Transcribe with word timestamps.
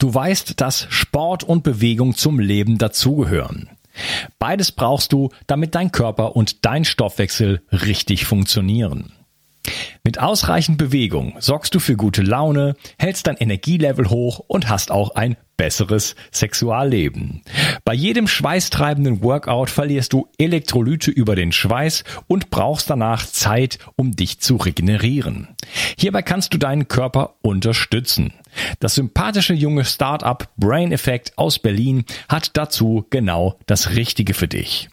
Du 0.00 0.14
weißt, 0.14 0.60
dass 0.62 0.86
Sport 0.88 1.44
und 1.44 1.62
Bewegung 1.62 2.16
zum 2.16 2.40
Leben 2.40 2.78
dazugehören. 2.78 3.68
Beides 4.38 4.72
brauchst 4.72 5.12
du, 5.12 5.28
damit 5.46 5.74
dein 5.74 5.92
Körper 5.92 6.36
und 6.36 6.64
dein 6.64 6.86
Stoffwechsel 6.86 7.60
richtig 7.70 8.24
funktionieren. 8.24 9.12
Mit 10.02 10.18
ausreichend 10.18 10.78
Bewegung 10.78 11.34
sorgst 11.40 11.74
du 11.74 11.78
für 11.78 11.94
gute 11.94 12.22
Laune, 12.22 12.74
hältst 12.98 13.26
dein 13.26 13.36
Energielevel 13.36 14.08
hoch 14.08 14.38
und 14.46 14.68
hast 14.68 14.90
auch 14.90 15.14
ein 15.14 15.36
besseres 15.58 16.16
Sexualleben. 16.32 17.42
Bei 17.84 17.92
jedem 17.92 18.26
schweißtreibenden 18.26 19.22
Workout 19.22 19.68
verlierst 19.68 20.14
du 20.14 20.28
Elektrolyte 20.38 21.10
über 21.10 21.36
den 21.36 21.52
Schweiß 21.52 22.04
und 22.28 22.48
brauchst 22.48 22.88
danach 22.88 23.26
Zeit, 23.26 23.78
um 23.96 24.16
dich 24.16 24.40
zu 24.40 24.56
regenerieren. 24.56 25.48
Hierbei 25.98 26.22
kannst 26.22 26.54
du 26.54 26.58
deinen 26.58 26.88
Körper 26.88 27.34
unterstützen. 27.42 28.32
Das 28.78 28.94
sympathische 28.94 29.52
junge 29.52 29.84
Startup 29.84 30.48
Brain 30.56 30.92
Effect 30.92 31.36
aus 31.36 31.58
Berlin 31.58 32.04
hat 32.26 32.56
dazu 32.56 33.04
genau 33.10 33.58
das 33.66 33.90
Richtige 33.90 34.32
für 34.32 34.48
dich. 34.48 34.88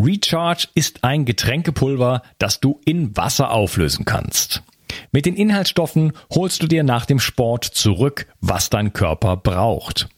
Recharge 0.00 0.68
ist 0.74 1.02
ein 1.02 1.24
Getränkepulver, 1.24 2.22
das 2.38 2.60
du 2.60 2.80
in 2.84 3.16
Wasser 3.16 3.50
auflösen 3.50 4.04
kannst. 4.04 4.62
Mit 5.10 5.26
den 5.26 5.34
Inhaltsstoffen 5.34 6.12
holst 6.32 6.62
du 6.62 6.68
dir 6.68 6.84
nach 6.84 7.04
dem 7.04 7.18
Sport 7.18 7.64
zurück, 7.64 8.26
was 8.40 8.70
dein 8.70 8.92
Körper 8.92 9.36
braucht. 9.36 10.08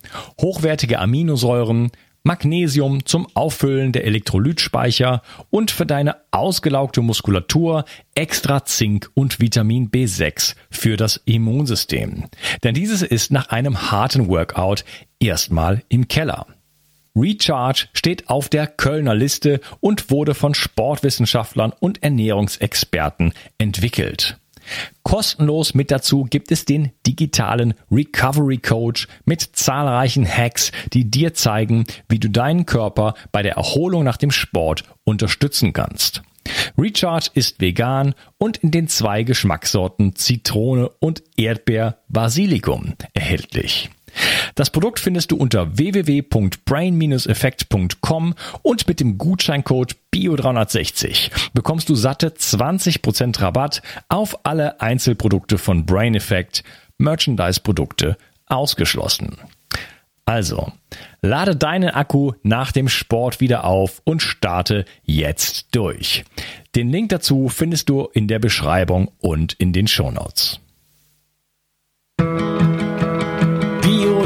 Hochwertige 0.40 0.98
Aminosäuren, 0.98 1.90
Magnesium 2.22 3.06
zum 3.06 3.26
Auffüllen 3.34 3.92
der 3.92 4.04
Elektrolytspeicher 4.04 5.22
und 5.48 5.70
für 5.70 5.86
deine 5.86 6.16
ausgelaugte 6.30 7.00
Muskulatur 7.00 7.86
extra 8.14 8.66
Zink 8.66 9.10
und 9.14 9.40
Vitamin 9.40 9.90
B6 9.90 10.56
für 10.70 10.98
das 10.98 11.16
Immunsystem. 11.24 12.26
Denn 12.62 12.74
dieses 12.74 13.00
ist 13.00 13.32
nach 13.32 13.48
einem 13.48 13.90
harten 13.90 14.28
Workout 14.28 14.84
erstmal 15.18 15.82
im 15.88 16.08
Keller. 16.08 16.46
Recharge 17.20 17.88
steht 17.92 18.30
auf 18.30 18.48
der 18.48 18.66
Kölner 18.66 19.14
Liste 19.14 19.60
und 19.80 20.10
wurde 20.10 20.34
von 20.34 20.54
Sportwissenschaftlern 20.54 21.72
und 21.78 22.02
Ernährungsexperten 22.02 23.34
entwickelt. 23.58 24.38
Kostenlos 25.02 25.74
mit 25.74 25.90
dazu 25.90 26.24
gibt 26.24 26.52
es 26.52 26.64
den 26.64 26.92
digitalen 27.06 27.74
Recovery 27.90 28.58
Coach 28.58 29.08
mit 29.24 29.40
zahlreichen 29.40 30.26
Hacks, 30.26 30.70
die 30.92 31.10
dir 31.10 31.34
zeigen, 31.34 31.84
wie 32.08 32.18
du 32.18 32.28
deinen 32.28 32.66
Körper 32.66 33.14
bei 33.32 33.42
der 33.42 33.54
Erholung 33.56 34.04
nach 34.04 34.16
dem 34.16 34.30
Sport 34.30 34.84
unterstützen 35.04 35.72
kannst. 35.72 36.22
Recharge 36.78 37.30
ist 37.34 37.60
vegan 37.60 38.14
und 38.38 38.58
in 38.58 38.70
den 38.70 38.88
zwei 38.88 39.24
Geschmackssorten 39.24 40.16
Zitrone 40.16 40.88
und 41.00 41.22
Erdbeer 41.36 41.98
Basilikum 42.08 42.94
erhältlich. 43.12 43.90
Das 44.54 44.70
Produkt 44.70 45.00
findest 45.00 45.32
du 45.32 45.36
unter 45.36 45.78
www.brain-effekt.com 45.78 48.34
und 48.62 48.88
mit 48.88 49.00
dem 49.00 49.18
Gutscheincode 49.18 49.96
BIO360 50.14 51.30
bekommst 51.52 51.88
du 51.88 51.94
satte 51.94 52.28
20% 52.28 53.40
Rabatt 53.40 53.82
auf 54.08 54.44
alle 54.44 54.80
Einzelprodukte 54.80 55.58
von 55.58 55.86
Brain 55.86 56.14
Effect, 56.14 56.62
Merchandise-Produkte 56.98 58.16
ausgeschlossen. 58.46 59.38
Also, 60.30 60.70
lade 61.22 61.56
deinen 61.56 61.90
Akku 61.90 62.34
nach 62.44 62.70
dem 62.70 62.88
Sport 62.88 63.40
wieder 63.40 63.64
auf 63.64 64.00
und 64.04 64.22
starte 64.22 64.84
jetzt 65.02 65.74
durch. 65.74 66.24
Den 66.76 66.90
Link 66.90 67.08
dazu 67.08 67.48
findest 67.48 67.88
du 67.88 68.08
in 68.12 68.28
der 68.28 68.38
Beschreibung 68.38 69.10
und 69.18 69.54
in 69.54 69.72
den 69.72 69.88
Shownotes. 69.88 70.60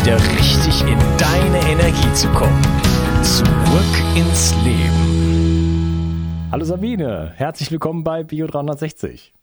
wieder 0.00 0.16
richtig 0.16 0.80
in 0.82 0.98
deine 1.18 1.58
Energie 1.70 2.12
zu 2.14 2.26
kommen. 2.28 2.62
Zurück 3.22 4.16
ins 4.16 4.54
Leben. 4.64 6.48
Hallo 6.50 6.64
Sabine, 6.64 7.34
herzlich 7.36 7.70
willkommen 7.70 8.02
bei 8.02 8.24
Bio 8.24 8.46
360. 8.46 9.34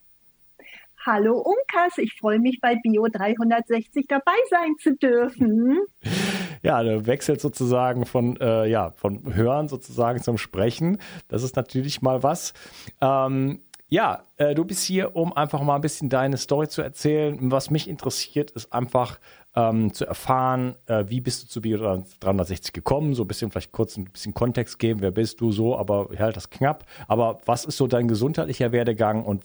Hallo 1.06 1.38
Unkas, 1.38 2.00
ich 2.00 2.16
freue 2.19 2.40
mich 2.40 2.59
bei 2.59 2.75
Bio 2.81 3.07
360 3.07 4.07
dabei 4.07 4.34
sein 4.50 4.73
zu 4.81 4.96
dürfen. 4.96 5.78
Ja, 6.63 6.81
du 6.81 7.06
wechselst 7.06 7.44
sozusagen 7.44 8.07
von, 8.07 8.35
äh, 8.41 8.66
ja, 8.67 8.90
von 8.90 9.35
Hören 9.35 9.67
sozusagen 9.67 10.23
zum 10.23 10.40
Sprechen. 10.40 10.97
Das 11.28 11.44
ist 11.44 11.56
natürlich 11.56 12.01
mal 12.01 12.23
was. 12.23 12.56
Ähm, 13.00 13.62
ja, 13.89 14.23
äh, 14.37 14.53
du 14.53 14.65
bist 14.65 14.83
hier, 14.83 15.15
um 15.15 15.31
einfach 15.33 15.61
mal 15.61 15.75
ein 15.75 15.81
bisschen 15.81 16.09
deine 16.09 16.37
Story 16.37 16.67
zu 16.67 16.81
erzählen. 16.81 17.37
Was 17.51 17.69
mich 17.69 17.87
interessiert, 17.87 18.51
ist 18.51 18.73
einfach, 18.73 19.19
ähm, 19.55 19.91
zu 19.93 20.05
erfahren, 20.05 20.75
äh, 20.85 21.05
wie 21.07 21.19
bist 21.19 21.43
du 21.43 21.47
zu 21.47 21.61
Bio 21.61 22.03
360 22.19 22.73
gekommen, 22.73 23.15
so 23.15 23.23
ein 23.23 23.27
bisschen 23.27 23.49
vielleicht 23.49 23.71
kurz 23.71 23.97
ein 23.97 24.05
bisschen 24.05 24.33
Kontext 24.33 24.77
geben, 24.77 25.01
wer 25.01 25.11
bist 25.11 25.41
du 25.41 25.51
so, 25.51 25.77
aber 25.77 26.09
halt 26.17 26.37
das 26.37 26.49
knapp. 26.49 26.85
Aber 27.07 27.39
was 27.45 27.65
ist 27.65 27.77
so 27.77 27.87
dein 27.87 28.07
gesundheitlicher 28.07 28.71
Werdegang 28.71 29.25
und 29.25 29.43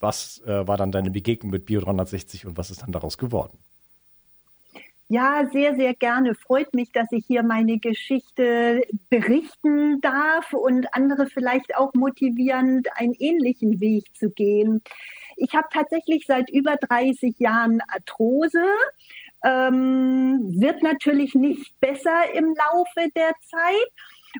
was 0.00 0.42
äh, 0.46 0.66
war 0.66 0.76
dann 0.76 0.90
deine 0.90 1.10
Begegnung 1.10 1.50
mit 1.52 1.66
Bio 1.66 1.80
360 1.80 2.46
und 2.46 2.56
was 2.56 2.70
ist 2.70 2.82
dann 2.82 2.92
daraus 2.92 3.18
geworden? 3.18 3.58
Ja, 5.14 5.44
sehr, 5.52 5.76
sehr 5.76 5.92
gerne. 5.92 6.34
Freut 6.34 6.72
mich, 6.72 6.90
dass 6.90 7.12
ich 7.12 7.26
hier 7.26 7.42
meine 7.42 7.78
Geschichte 7.78 8.80
berichten 9.10 10.00
darf 10.00 10.54
und 10.54 10.86
andere 10.94 11.26
vielleicht 11.26 11.76
auch 11.76 11.92
motivieren, 11.92 12.82
einen 12.94 13.12
ähnlichen 13.18 13.78
Weg 13.78 14.06
zu 14.16 14.30
gehen. 14.30 14.80
Ich 15.36 15.54
habe 15.54 15.68
tatsächlich 15.70 16.24
seit 16.26 16.48
über 16.48 16.76
30 16.76 17.38
Jahren 17.38 17.82
Arthrose 17.88 18.64
ähm, 19.44 20.40
wird 20.58 20.82
natürlich 20.82 21.34
nicht 21.34 21.78
besser 21.78 22.32
im 22.32 22.54
Laufe 22.54 23.10
der 23.14 23.32
Zeit 23.42 23.92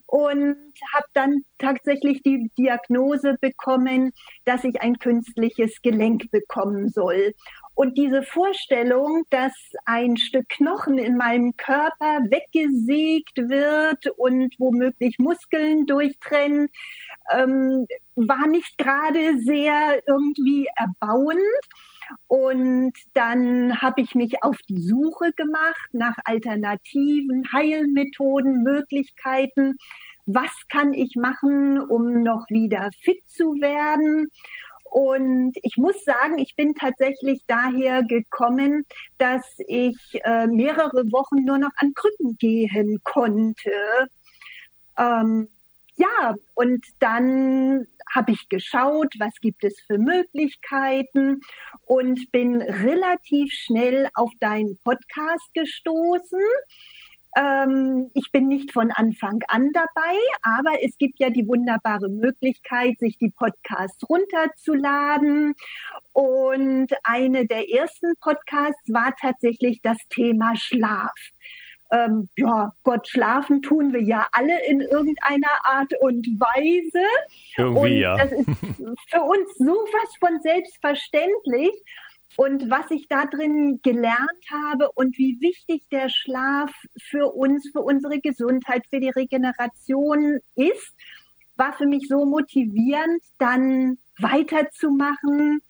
und 0.06 0.56
habe 0.94 1.06
dann 1.12 1.44
tatsächlich 1.58 2.22
die 2.22 2.50
Diagnose 2.56 3.36
bekommen, 3.40 4.12
dass 4.44 4.64
ich 4.64 4.80
ein 4.80 4.98
künstliches 4.98 5.82
Gelenk 5.82 6.30
bekommen 6.30 6.88
soll. 6.88 7.34
Und 7.74 7.96
diese 7.96 8.22
Vorstellung, 8.22 9.24
dass 9.30 9.54
ein 9.86 10.16
Stück 10.16 10.48
Knochen 10.50 10.98
in 10.98 11.16
meinem 11.16 11.56
Körper 11.56 12.20
weggesägt 12.28 13.36
wird 13.36 14.06
und 14.18 14.54
womöglich 14.58 15.18
Muskeln 15.18 15.86
durchtrennen, 15.86 16.68
ähm, 17.30 17.86
war 18.14 18.46
nicht 18.46 18.76
gerade 18.76 19.38
sehr 19.38 20.02
irgendwie 20.06 20.68
erbauend. 20.76 21.40
Und 22.26 22.92
dann 23.14 23.80
habe 23.80 24.02
ich 24.02 24.14
mich 24.14 24.42
auf 24.42 24.58
die 24.68 24.80
Suche 24.82 25.32
gemacht 25.32 25.88
nach 25.92 26.16
Alternativen, 26.24 27.50
Heilmethoden, 27.52 28.62
Möglichkeiten. 28.62 29.76
Was 30.26 30.50
kann 30.68 30.92
ich 30.92 31.16
machen, 31.16 31.80
um 31.80 32.22
noch 32.22 32.46
wieder 32.48 32.90
fit 33.00 33.22
zu 33.28 33.54
werden? 33.60 34.28
Und 34.92 35.54
ich 35.62 35.78
muss 35.78 36.04
sagen, 36.04 36.36
ich 36.36 36.54
bin 36.54 36.74
tatsächlich 36.74 37.40
daher 37.46 38.02
gekommen, 38.02 38.84
dass 39.16 39.42
ich 39.66 39.96
äh, 40.22 40.46
mehrere 40.46 41.10
Wochen 41.10 41.46
nur 41.46 41.56
noch 41.56 41.70
an 41.76 41.94
Krücken 41.94 42.36
gehen 42.36 43.00
konnte. 43.02 43.72
Ähm, 44.98 45.48
ja, 45.94 46.34
und 46.52 46.84
dann 46.98 47.86
habe 48.14 48.32
ich 48.32 48.50
geschaut, 48.50 49.14
was 49.18 49.32
gibt 49.40 49.64
es 49.64 49.80
für 49.86 49.96
Möglichkeiten 49.96 51.40
und 51.86 52.30
bin 52.30 52.60
relativ 52.60 53.50
schnell 53.50 54.10
auf 54.12 54.30
deinen 54.40 54.76
Podcast 54.84 55.54
gestoßen. 55.54 56.40
Ähm, 57.36 58.10
ich 58.14 58.30
bin 58.30 58.48
nicht 58.48 58.72
von 58.72 58.90
Anfang 58.90 59.40
an 59.48 59.70
dabei, 59.72 60.16
aber 60.42 60.82
es 60.82 60.98
gibt 60.98 61.18
ja 61.18 61.30
die 61.30 61.48
wunderbare 61.48 62.08
Möglichkeit, 62.08 62.98
sich 62.98 63.16
die 63.18 63.30
Podcasts 63.30 64.08
runterzuladen. 64.08 65.54
Und 66.12 66.88
eine 67.04 67.46
der 67.46 67.70
ersten 67.70 68.14
Podcasts 68.20 68.92
war 68.92 69.14
tatsächlich 69.20 69.80
das 69.82 69.98
Thema 70.08 70.56
Schlaf 70.56 71.14
ähm, 71.92 72.30
ja, 72.36 72.72
Gott, 72.84 73.06
schlafen 73.06 73.60
tun 73.60 73.92
wir 73.92 74.02
ja 74.02 74.26
alle 74.32 74.64
in 74.66 74.80
irgendeiner 74.80 75.64
Art 75.64 75.92
und 76.00 76.26
Weise. 76.40 77.06
Irgendwie, 77.56 77.80
und 77.80 77.92
ja. 77.92 78.16
das 78.16 78.32
ist 78.32 78.46
für 79.10 79.20
uns 79.20 79.54
sowas 79.58 80.16
von 80.18 80.40
selbstverständlich. 80.40 81.72
Und 82.36 82.70
was 82.70 82.90
ich 82.90 83.08
da 83.08 83.26
drin 83.26 83.80
gelernt 83.82 84.44
habe 84.50 84.90
und 84.92 85.18
wie 85.18 85.40
wichtig 85.40 85.88
der 85.90 86.08
Schlaf 86.08 86.70
für 86.98 87.34
uns, 87.34 87.68
für 87.72 87.80
unsere 87.80 88.20
Gesundheit, 88.20 88.84
für 88.88 89.00
die 89.00 89.10
Regeneration 89.10 90.38
ist, 90.54 90.94
war 91.56 91.72
für 91.74 91.86
mich 91.86 92.08
so 92.08 92.24
motivierend, 92.24 93.22
dann 93.38 93.98
weiterzumachen, 94.18 95.60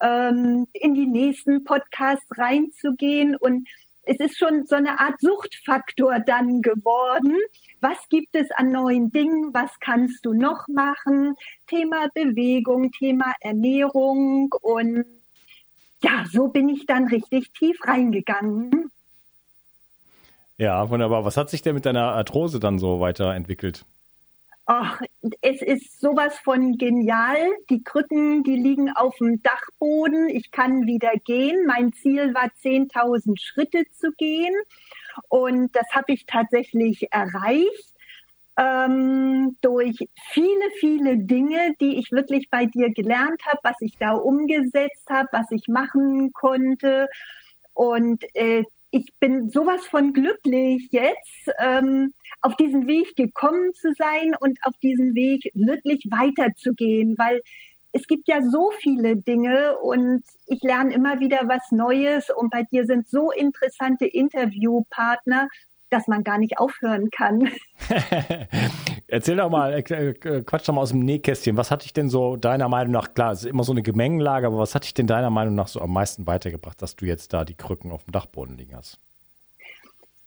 ähm, 0.00 0.66
in 0.72 0.94
die 0.94 1.06
nächsten 1.06 1.64
Podcasts 1.64 2.26
reinzugehen 2.36 3.36
und 3.36 3.68
es 4.08 4.20
ist 4.20 4.38
schon 4.38 4.66
so 4.66 4.76
eine 4.76 5.00
Art 5.00 5.20
Suchtfaktor 5.20 6.20
dann 6.20 6.62
geworden. 6.62 7.36
Was 7.80 7.98
gibt 8.08 8.36
es 8.36 8.48
an 8.52 8.70
neuen 8.70 9.10
Dingen? 9.10 9.52
Was 9.52 9.80
kannst 9.80 10.24
du 10.24 10.32
noch 10.32 10.68
machen? 10.68 11.34
Thema 11.66 12.08
Bewegung, 12.14 12.92
Thema 12.92 13.34
Ernährung 13.40 14.54
und 14.62 15.04
ja, 16.06 16.24
so 16.30 16.48
bin 16.48 16.68
ich 16.68 16.86
dann 16.86 17.08
richtig 17.08 17.52
tief 17.52 17.78
reingegangen. 17.84 18.90
Ja, 20.56 20.88
wunderbar. 20.88 21.24
Was 21.24 21.36
hat 21.36 21.50
sich 21.50 21.62
denn 21.62 21.74
mit 21.74 21.84
deiner 21.84 22.12
Arthrose 22.12 22.60
dann 22.60 22.78
so 22.78 23.00
weiterentwickelt? 23.00 23.84
Ach, 24.66 25.00
es 25.42 25.62
ist 25.62 26.00
sowas 26.00 26.38
von 26.38 26.78
genial. 26.78 27.36
Die 27.70 27.82
Krücken, 27.82 28.42
die 28.42 28.56
liegen 28.56 28.90
auf 28.90 29.16
dem 29.16 29.42
Dachboden. 29.42 30.28
Ich 30.28 30.50
kann 30.50 30.86
wieder 30.86 31.12
gehen. 31.24 31.66
Mein 31.66 31.92
Ziel 31.92 32.34
war 32.34 32.50
10.000 32.62 33.40
Schritte 33.40 33.84
zu 33.92 34.12
gehen. 34.12 34.54
Und 35.28 35.74
das 35.74 35.86
habe 35.92 36.12
ich 36.12 36.26
tatsächlich 36.26 37.12
erreicht 37.12 37.95
ähm, 38.56 39.56
durch 39.60 39.98
viele, 40.32 40.70
viele 40.78 41.18
Dinge, 41.18 41.74
die 41.80 41.98
ich 41.98 42.10
wirklich 42.12 42.48
bei 42.50 42.66
dir 42.66 42.90
gelernt 42.90 43.44
habe, 43.46 43.60
was 43.62 43.76
ich 43.80 43.96
da 43.98 44.12
umgesetzt 44.12 45.08
habe, 45.10 45.28
was 45.32 45.50
ich 45.50 45.68
machen 45.68 46.32
konnte. 46.32 47.08
Und 47.74 48.24
äh, 48.34 48.64
ich 48.90 49.12
bin 49.20 49.50
sowas 49.50 49.86
von 49.86 50.12
glücklich 50.12 50.88
jetzt, 50.90 51.50
ähm, 51.58 52.14
auf 52.40 52.56
diesen 52.56 52.86
Weg 52.86 53.14
gekommen 53.16 53.74
zu 53.74 53.92
sein 53.92 54.34
und 54.40 54.58
auf 54.62 54.74
diesen 54.82 55.14
Weg 55.14 55.50
wirklich 55.54 56.06
weiterzugehen, 56.10 57.16
weil 57.18 57.42
es 57.92 58.06
gibt 58.06 58.28
ja 58.28 58.42
so 58.42 58.72
viele 58.78 59.16
Dinge 59.16 59.78
und 59.78 60.22
ich 60.46 60.62
lerne 60.62 60.94
immer 60.94 61.18
wieder 61.20 61.40
was 61.46 61.70
Neues 61.70 62.30
und 62.30 62.50
bei 62.50 62.62
dir 62.62 62.84
sind 62.84 63.08
so 63.08 63.30
interessante 63.30 64.06
Interviewpartner, 64.06 65.48
dass 65.90 66.08
man 66.08 66.24
gar 66.24 66.38
nicht 66.38 66.58
aufhören 66.58 67.10
kann. 67.10 67.50
Erzähl 69.06 69.36
doch 69.36 69.50
mal, 69.50 69.72
äh, 69.72 69.80
äh, 69.80 70.42
quatsch 70.42 70.68
doch 70.68 70.74
mal 70.74 70.80
aus 70.80 70.90
dem 70.90 71.00
Nähkästchen. 71.00 71.56
Was 71.56 71.70
hat 71.70 71.84
dich 71.84 71.92
denn 71.92 72.08
so 72.08 72.36
deiner 72.36 72.68
Meinung 72.68 72.92
nach, 72.92 73.14
klar, 73.14 73.32
es 73.32 73.40
ist 73.40 73.50
immer 73.50 73.64
so 73.64 73.72
eine 73.72 73.82
Gemengenlage, 73.82 74.46
aber 74.48 74.58
was 74.58 74.74
hat 74.74 74.84
dich 74.84 74.94
denn 74.94 75.06
deiner 75.06 75.30
Meinung 75.30 75.54
nach 75.54 75.68
so 75.68 75.80
am 75.80 75.92
meisten 75.92 76.26
weitergebracht, 76.26 76.80
dass 76.82 76.96
du 76.96 77.06
jetzt 77.06 77.32
da 77.32 77.44
die 77.44 77.54
Krücken 77.54 77.92
auf 77.92 78.04
dem 78.04 78.12
Dachboden 78.12 78.56
liegen 78.56 78.74
hast? 78.74 78.98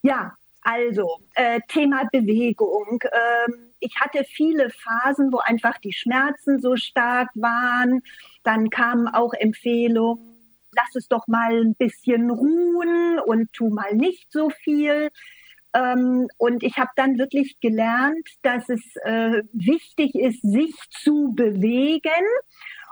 Ja, 0.01 0.33
also 0.61 1.19
äh, 1.35 1.59
Thema 1.67 2.03
Bewegung. 2.12 3.01
Ähm, 3.03 3.71
ich 3.79 3.95
hatte 4.00 4.23
viele 4.23 4.69
Phasen, 4.69 5.31
wo 5.31 5.39
einfach 5.39 5.77
die 5.79 5.94
Schmerzen 5.94 6.59
so 6.59 6.75
stark 6.75 7.29
waren. 7.35 8.01
Dann 8.44 8.69
kamen 8.69 9.07
auch 9.07 9.33
Empfehlungen, 9.33 10.29
lass 10.73 10.95
es 10.95 11.07
doch 11.07 11.27
mal 11.27 11.62
ein 11.62 11.75
bisschen 11.75 12.29
ruhen 12.29 13.19
und 13.25 13.51
tu 13.53 13.69
mal 13.69 13.94
nicht 13.94 14.31
so 14.31 14.50
viel. 14.50 15.09
Ähm, 15.74 16.27
und 16.38 16.63
ich 16.63 16.77
habe 16.77 16.89
dann 16.95 17.18
wirklich 17.18 17.60
gelernt, 17.60 18.27
dass 18.42 18.69
es 18.69 18.81
äh, 19.04 19.44
wichtig 19.54 20.16
ist, 20.16 20.42
sich 20.42 20.74
zu 20.89 21.33
bewegen 21.36 22.25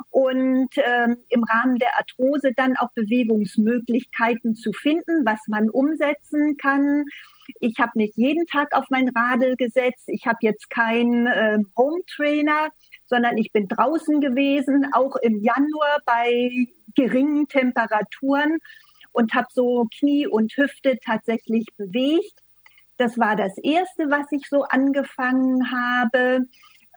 und 0.10 0.70
ähm, 0.78 1.18
im 1.30 1.44
Rahmen 1.44 1.78
der 1.80 1.98
Arthrose 1.98 2.54
dann 2.56 2.78
auch 2.78 2.92
Bewegungsmöglichkeiten 2.94 4.56
zu 4.56 4.74
finden, 4.74 5.26
was 5.26 5.40
man 5.48 5.70
umsetzen 5.70 6.58
kann. 6.58 7.06
Ich 7.60 7.80
habe 7.80 7.92
nicht 7.96 8.16
jeden 8.16 8.46
Tag 8.46 8.76
auf 8.76 8.86
mein 8.90 9.10
Radl 9.10 9.56
gesetzt. 9.56 10.06
Ich 10.08 10.28
habe 10.28 10.38
jetzt 10.42 10.70
keinen 10.70 11.26
äh, 11.26 11.60
Home 11.76 12.02
Trainer, 12.16 12.70
sondern 13.06 13.38
ich 13.38 13.52
bin 13.52 13.68
draußen 13.68 14.22
gewesen, 14.22 14.88
auch 14.94 15.16
im 15.16 15.42
Januar 15.42 16.00
bei 16.06 16.68
geringen 16.94 17.48
Temperaturen 17.48 18.58
und 19.14 19.34
habe 19.34 19.48
so 19.52 19.88
Knie 19.98 20.28
und 20.28 20.56
Hüfte 20.56 20.98
tatsächlich 21.04 21.66
bewegt. 21.78 22.44
Das 22.98 23.18
war 23.18 23.36
das 23.36 23.58
Erste, 23.58 24.10
was 24.10 24.32
ich 24.32 24.48
so 24.50 24.64
angefangen 24.64 25.72
habe. 25.72 26.48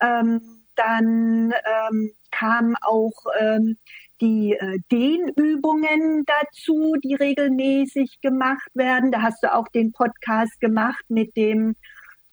Ähm, 0.01 0.41
dann 0.75 1.53
ähm, 1.53 2.11
kam 2.31 2.75
auch 2.81 3.13
ähm, 3.39 3.77
die 4.21 4.53
äh, 4.53 4.79
Dehnübungen 4.91 6.25
dazu, 6.25 6.95
die 7.03 7.15
regelmäßig 7.15 8.19
gemacht 8.21 8.69
werden. 8.73 9.11
Da 9.11 9.21
hast 9.21 9.43
du 9.43 9.53
auch 9.53 9.67
den 9.67 9.91
Podcast 9.91 10.59
gemacht 10.59 11.03
mit 11.09 11.35
dem 11.35 11.75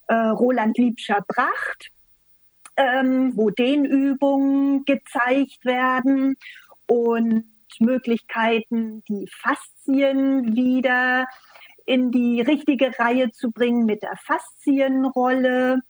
äh, 0.07 0.15
Roland 0.15 0.79
Liebscher 0.79 1.25
Bracht, 1.27 1.91
ähm, 2.77 3.33
wo 3.37 3.51
Dehnübungen 3.51 4.85
gezeigt 4.85 5.65
werden 5.65 6.37
und 6.87 7.45
Möglichkeiten, 7.81 9.03
die 9.09 9.29
Faszien 9.31 10.57
wieder 10.57 11.27
in 11.89 12.11
die 12.11 12.43
richtige 12.43 12.99
Reihe 12.99 13.33
zu 13.33 13.51
bringen 13.51 13.87
mit 13.87 14.03
der 14.03 14.17
Faszienrolle. 14.17 15.81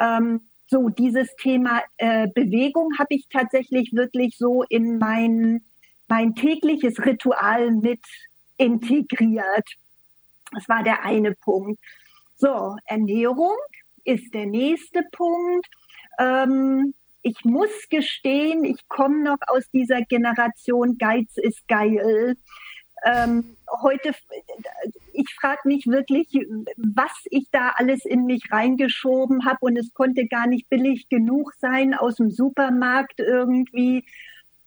Ähm, 0.00 0.40
so 0.66 0.88
dieses 0.88 1.36
Thema 1.36 1.82
äh, 1.98 2.28
Bewegung 2.34 2.90
habe 2.98 3.14
ich 3.14 3.28
tatsächlich 3.28 3.92
wirklich 3.92 4.36
so 4.38 4.62
in 4.62 4.98
mein, 4.98 5.60
mein 6.08 6.34
tägliches 6.34 7.04
Ritual 7.04 7.72
mit 7.72 8.00
integriert. 8.56 9.68
Das 10.52 10.66
war 10.66 10.82
der 10.82 11.04
eine 11.04 11.34
Punkt. 11.34 11.78
So, 12.36 12.76
Ernährung 12.86 13.56
ist 14.04 14.32
der 14.32 14.46
nächste 14.46 15.02
Punkt. 15.12 15.66
Ähm, 16.18 16.94
ich 17.20 17.44
muss 17.44 17.70
gestehen, 17.90 18.64
ich 18.64 18.88
komme 18.88 19.24
noch 19.24 19.38
aus 19.46 19.68
dieser 19.72 20.00
Generation 20.02 20.96
Geiz 20.96 21.36
ist 21.36 21.68
geil 21.68 22.36
ähm, 23.04 23.57
heute, 23.82 24.12
ich 25.12 25.34
frage 25.34 25.60
mich 25.64 25.86
wirklich, 25.86 26.28
was 26.76 27.12
ich 27.26 27.48
da 27.50 27.72
alles 27.76 28.04
in 28.04 28.24
mich 28.24 28.50
reingeschoben 28.50 29.44
habe 29.44 29.58
und 29.60 29.76
es 29.76 29.92
konnte 29.94 30.26
gar 30.26 30.46
nicht 30.46 30.68
billig 30.68 31.08
genug 31.08 31.52
sein 31.58 31.94
aus 31.94 32.16
dem 32.16 32.30
Supermarkt 32.30 33.20
irgendwie. 33.20 34.04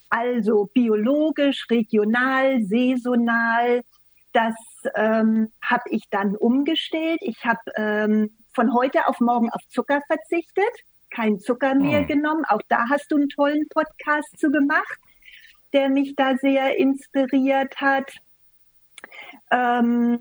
Also 0.09 0.69
biologisch, 0.73 1.67
regional, 1.69 2.63
saisonal, 2.63 3.81
das 4.33 4.55
ähm, 4.95 5.51
habe 5.61 5.83
ich 5.89 6.03
dann 6.09 6.35
umgestellt. 6.35 7.19
Ich 7.21 7.45
habe 7.45 7.59
ähm, 7.75 8.37
von 8.53 8.73
heute 8.73 9.07
auf 9.07 9.19
morgen 9.19 9.49
auf 9.49 9.61
Zucker 9.69 10.01
verzichtet, 10.07 10.71
kein 11.09 11.39
Zucker 11.39 11.75
mehr 11.75 12.01
oh. 12.01 12.07
genommen. 12.07 12.43
Auch 12.45 12.61
da 12.67 12.89
hast 12.89 13.11
du 13.11 13.17
einen 13.17 13.29
tollen 13.29 13.67
Podcast 13.69 14.37
zu 14.37 14.51
gemacht 14.51 14.99
der 15.73 15.89
mich 15.89 16.15
da 16.15 16.35
sehr 16.37 16.77
inspiriert 16.77 17.77
hat. 17.77 18.11
Ähm, 19.51 20.19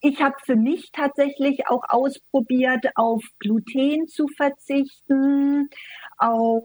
ich 0.00 0.20
habe 0.20 0.36
für 0.44 0.56
mich 0.56 0.90
tatsächlich 0.92 1.66
auch 1.68 1.82
ausprobiert, 1.88 2.84
auf 2.94 3.24
Gluten 3.38 4.06
zu 4.06 4.28
verzichten, 4.28 5.70
auf 6.18 6.62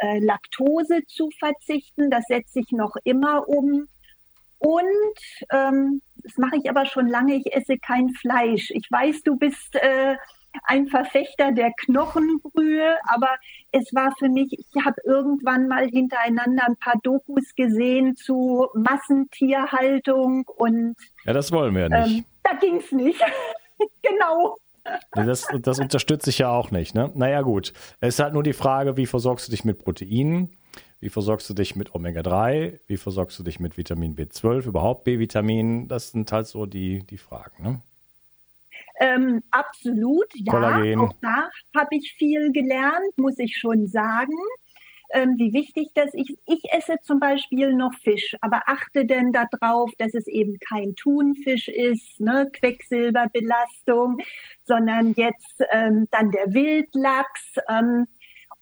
äh, 0.00 0.18
Laktose 0.18 1.00
zu 1.06 1.30
verzichten. 1.38 2.10
Das 2.10 2.24
setze 2.26 2.60
ich 2.60 2.70
noch 2.70 2.94
immer 3.04 3.48
um. 3.48 3.88
Und 4.58 5.18
ähm, 5.50 6.02
das 6.16 6.36
mache 6.36 6.56
ich 6.62 6.68
aber 6.68 6.84
schon 6.84 7.08
lange, 7.08 7.34
ich 7.34 7.54
esse 7.54 7.78
kein 7.78 8.10
Fleisch. 8.10 8.70
Ich 8.70 8.86
weiß, 8.90 9.22
du 9.22 9.36
bist 9.36 9.74
äh, 9.76 10.16
ein 10.64 10.86
Verfechter 10.86 11.52
der 11.52 11.72
Knochenbrühe, 11.76 12.96
aber 13.08 13.30
es 13.72 13.92
war 13.94 14.14
für 14.18 14.28
mich, 14.28 14.52
ich 14.52 14.84
habe 14.84 15.00
irgendwann 15.04 15.68
mal 15.68 15.88
hintereinander 15.88 16.64
ein 16.66 16.76
paar 16.76 17.00
Dokus 17.02 17.54
gesehen 17.56 18.16
zu 18.16 18.68
Massentierhaltung 18.74 20.44
und 20.56 20.96
ja, 21.24 21.32
das 21.32 21.52
wollen 21.52 21.74
wir 21.74 21.88
nicht. 21.88 22.18
Ähm, 22.18 22.24
da 22.42 22.54
ging 22.54 22.76
es 22.76 22.92
nicht. 22.92 23.22
genau. 24.02 24.56
Das, 25.12 25.46
das 25.60 25.78
unterstütze 25.78 26.30
ich 26.30 26.38
ja 26.38 26.50
auch 26.50 26.70
nicht. 26.70 26.94
Ne? 26.94 27.10
Naja, 27.14 27.42
gut. 27.42 27.72
Es 28.00 28.14
ist 28.14 28.20
halt 28.20 28.34
nur 28.34 28.42
die 28.42 28.52
Frage, 28.52 28.96
wie 28.96 29.06
versorgst 29.06 29.46
du 29.46 29.50
dich 29.52 29.64
mit 29.64 29.78
Proteinen? 29.78 30.56
Wie 30.98 31.08
versorgst 31.08 31.48
du 31.50 31.54
dich 31.54 31.76
mit 31.76 31.94
Omega-3? 31.94 32.80
Wie 32.86 32.96
versorgst 32.96 33.38
du 33.38 33.42
dich 33.42 33.60
mit 33.60 33.76
Vitamin 33.76 34.16
B12, 34.16 34.66
überhaupt 34.66 35.04
B-Vitamin? 35.04 35.88
Das 35.88 36.10
sind 36.10 36.30
halt 36.30 36.46
so 36.46 36.66
die, 36.66 37.04
die 37.06 37.18
Fragen. 37.18 37.62
Ne? 37.62 37.80
Ähm, 39.02 39.42
absolut, 39.50 40.28
ja. 40.34 40.52
Kollagen. 40.52 41.00
Auch 41.00 41.12
da 41.20 41.50
habe 41.76 41.96
ich 41.96 42.14
viel 42.16 42.52
gelernt, 42.52 43.16
muss 43.16 43.36
ich 43.38 43.56
schon 43.58 43.88
sagen. 43.88 44.36
Ähm, 45.14 45.34
wie 45.36 45.52
wichtig 45.52 45.88
das 45.94 46.14
ist. 46.14 46.32
Ich 46.46 46.62
esse 46.72 46.96
zum 47.02 47.18
Beispiel 47.18 47.74
noch 47.74 47.92
Fisch, 48.02 48.34
aber 48.40 48.62
achte 48.66 49.04
denn 49.04 49.32
darauf, 49.32 49.90
dass 49.98 50.14
es 50.14 50.26
eben 50.28 50.56
kein 50.58 50.94
Thunfisch 50.94 51.68
ist, 51.68 52.18
ne, 52.20 52.48
Quecksilberbelastung, 52.52 54.18
sondern 54.64 55.12
jetzt 55.14 55.62
ähm, 55.72 56.06
dann 56.12 56.30
der 56.30 56.54
Wildlachs. 56.54 57.56
Ähm, 57.68 58.06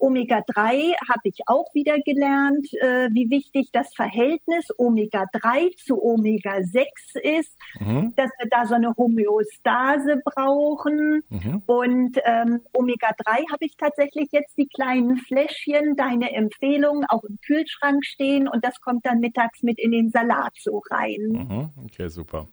Omega-3 0.01 0.95
habe 1.09 1.21
ich 1.25 1.41
auch 1.47 1.73
wieder 1.75 1.99
gelernt, 2.01 2.73
äh, 2.75 3.09
wie 3.13 3.31
wichtig 3.31 3.71
das 3.73 3.95
Verhältnis 3.95 4.67
Omega-3 4.79 5.77
zu 5.77 6.03
Omega-6 6.03 7.19
ist, 7.23 7.57
mhm. 7.79 8.15
dass 8.17 8.31
wir 8.39 8.49
da 8.51 8.67
so 8.67 8.75
eine 8.75 8.95
Homöostase 8.97 10.21
brauchen. 10.25 11.23
Mhm. 11.29 11.63
Und 11.67 12.19
ähm, 12.25 12.61
Omega-3 12.73 13.51
habe 13.53 13.65
ich 13.65 13.77
tatsächlich 13.77 14.29
jetzt 14.33 14.57
die 14.57 14.69
kleinen 14.69 15.19
Fläschchen, 15.19 15.97
deine 15.97 16.33
Empfehlung, 16.33 17.05
auch 17.09 17.25
im 17.25 17.39
Kühlschrank 17.45 18.05
stehen 18.05 18.49
und 18.49 18.65
das 18.65 18.81
kommt 18.81 19.07
dann 19.07 19.21
mittags 19.21 19.63
mit 19.63 19.79
in 19.79 19.93
den 19.93 20.11
Salat 20.11 20.55
so 20.59 20.83
rein. 20.91 21.21
Mhm. 21.31 21.71
Okay, 21.85 22.09
super. 22.09 22.49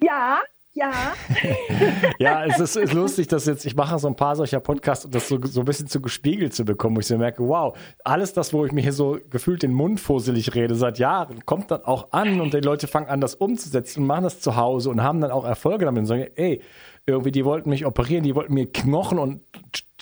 Ja, 0.00 0.40
ja. 0.72 0.92
ja, 2.18 2.44
es 2.44 2.60
ist, 2.60 2.76
ist, 2.76 2.92
lustig, 2.92 3.26
dass 3.28 3.46
jetzt, 3.46 3.64
ich 3.64 3.74
mache 3.74 3.98
so 3.98 4.06
ein 4.06 4.16
paar 4.16 4.36
solcher 4.36 4.60
Podcasts 4.60 5.04
und 5.04 5.14
das 5.14 5.28
so, 5.28 5.38
so 5.42 5.60
ein 5.60 5.64
bisschen 5.64 5.88
zu 5.88 6.00
gespiegelt 6.00 6.54
zu 6.54 6.64
bekommen, 6.64 6.96
wo 6.96 7.00
ich 7.00 7.06
so 7.06 7.18
merke, 7.18 7.46
wow, 7.46 7.76
alles 8.04 8.32
das, 8.32 8.52
wo 8.52 8.64
ich 8.64 8.72
mir 8.72 8.82
hier 8.82 8.92
so 8.92 9.18
gefühlt 9.30 9.62
den 9.62 9.72
Mund 9.72 9.98
fusselig 9.98 10.54
rede 10.54 10.74
seit 10.74 10.98
Jahren, 10.98 11.44
kommt 11.46 11.70
dann 11.70 11.84
auch 11.84 12.12
an 12.12 12.40
und 12.40 12.54
die 12.54 12.60
Leute 12.60 12.86
fangen 12.86 13.08
an, 13.08 13.20
das 13.20 13.34
umzusetzen 13.34 14.02
und 14.02 14.06
machen 14.06 14.24
das 14.24 14.40
zu 14.40 14.56
Hause 14.56 14.90
und 14.90 15.02
haben 15.02 15.20
dann 15.20 15.30
auch 15.30 15.44
Erfolge 15.44 15.84
damit 15.84 16.00
und 16.00 16.06
sagen, 16.06 16.26
ey, 16.36 16.60
irgendwie, 17.06 17.32
die 17.32 17.44
wollten 17.44 17.70
mich 17.70 17.86
operieren, 17.86 18.22
die 18.22 18.34
wollten 18.34 18.54
mir 18.54 18.70
Knochen 18.70 19.18
und 19.18 19.40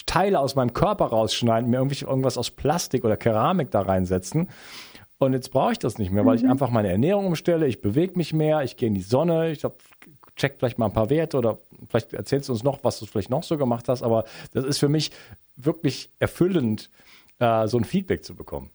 Teile 0.06 0.40
aus 0.40 0.56
meinem 0.56 0.72
Körper 0.72 1.06
rausschneiden, 1.06 1.70
mir 1.70 1.78
irgendwie 1.78 2.04
irgendwas 2.04 2.36
aus 2.36 2.50
Plastik 2.50 3.04
oder 3.04 3.16
Keramik 3.16 3.70
da 3.70 3.82
reinsetzen. 3.82 4.48
Und 5.18 5.32
jetzt 5.32 5.50
brauche 5.50 5.72
ich 5.72 5.78
das 5.78 5.98
nicht 5.98 6.10
mehr, 6.10 6.26
weil 6.26 6.36
mhm. 6.36 6.44
ich 6.44 6.50
einfach 6.50 6.68
meine 6.68 6.88
Ernährung 6.88 7.26
umstelle, 7.26 7.66
ich 7.66 7.80
bewege 7.80 8.14
mich 8.16 8.34
mehr, 8.34 8.62
ich 8.62 8.76
gehe 8.76 8.88
in 8.88 8.94
die 8.94 9.00
Sonne, 9.00 9.50
ich 9.50 9.64
habe 9.64 9.76
check 10.36 10.56
vielleicht 10.58 10.78
mal 10.78 10.86
ein 10.86 10.92
paar 10.92 11.10
Werte 11.10 11.38
oder 11.38 11.58
vielleicht 11.88 12.12
erzählst 12.12 12.48
du 12.48 12.52
uns 12.52 12.62
noch, 12.62 12.84
was 12.84 13.00
du 13.00 13.06
vielleicht 13.06 13.30
noch 13.30 13.42
so 13.42 13.56
gemacht 13.56 13.88
hast, 13.88 14.02
aber 14.02 14.24
das 14.52 14.64
ist 14.64 14.78
für 14.78 14.88
mich 14.88 15.10
wirklich 15.56 16.10
erfüllend, 16.18 16.90
äh, 17.38 17.66
so 17.66 17.78
ein 17.78 17.84
Feedback 17.84 18.24
zu 18.24 18.34
bekommen. 18.34 18.70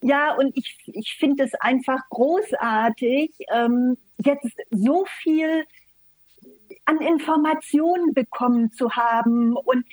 Ja, 0.00 0.34
und 0.34 0.56
ich, 0.56 0.76
ich 0.86 1.14
finde 1.18 1.44
es 1.44 1.54
einfach 1.54 2.00
großartig, 2.10 3.30
ähm, 3.54 3.96
jetzt 4.18 4.56
so 4.70 5.06
viel 5.22 5.64
an 6.84 7.00
Informationen 7.00 8.12
bekommen 8.12 8.72
zu 8.72 8.90
haben 8.96 9.56
und 9.56 9.86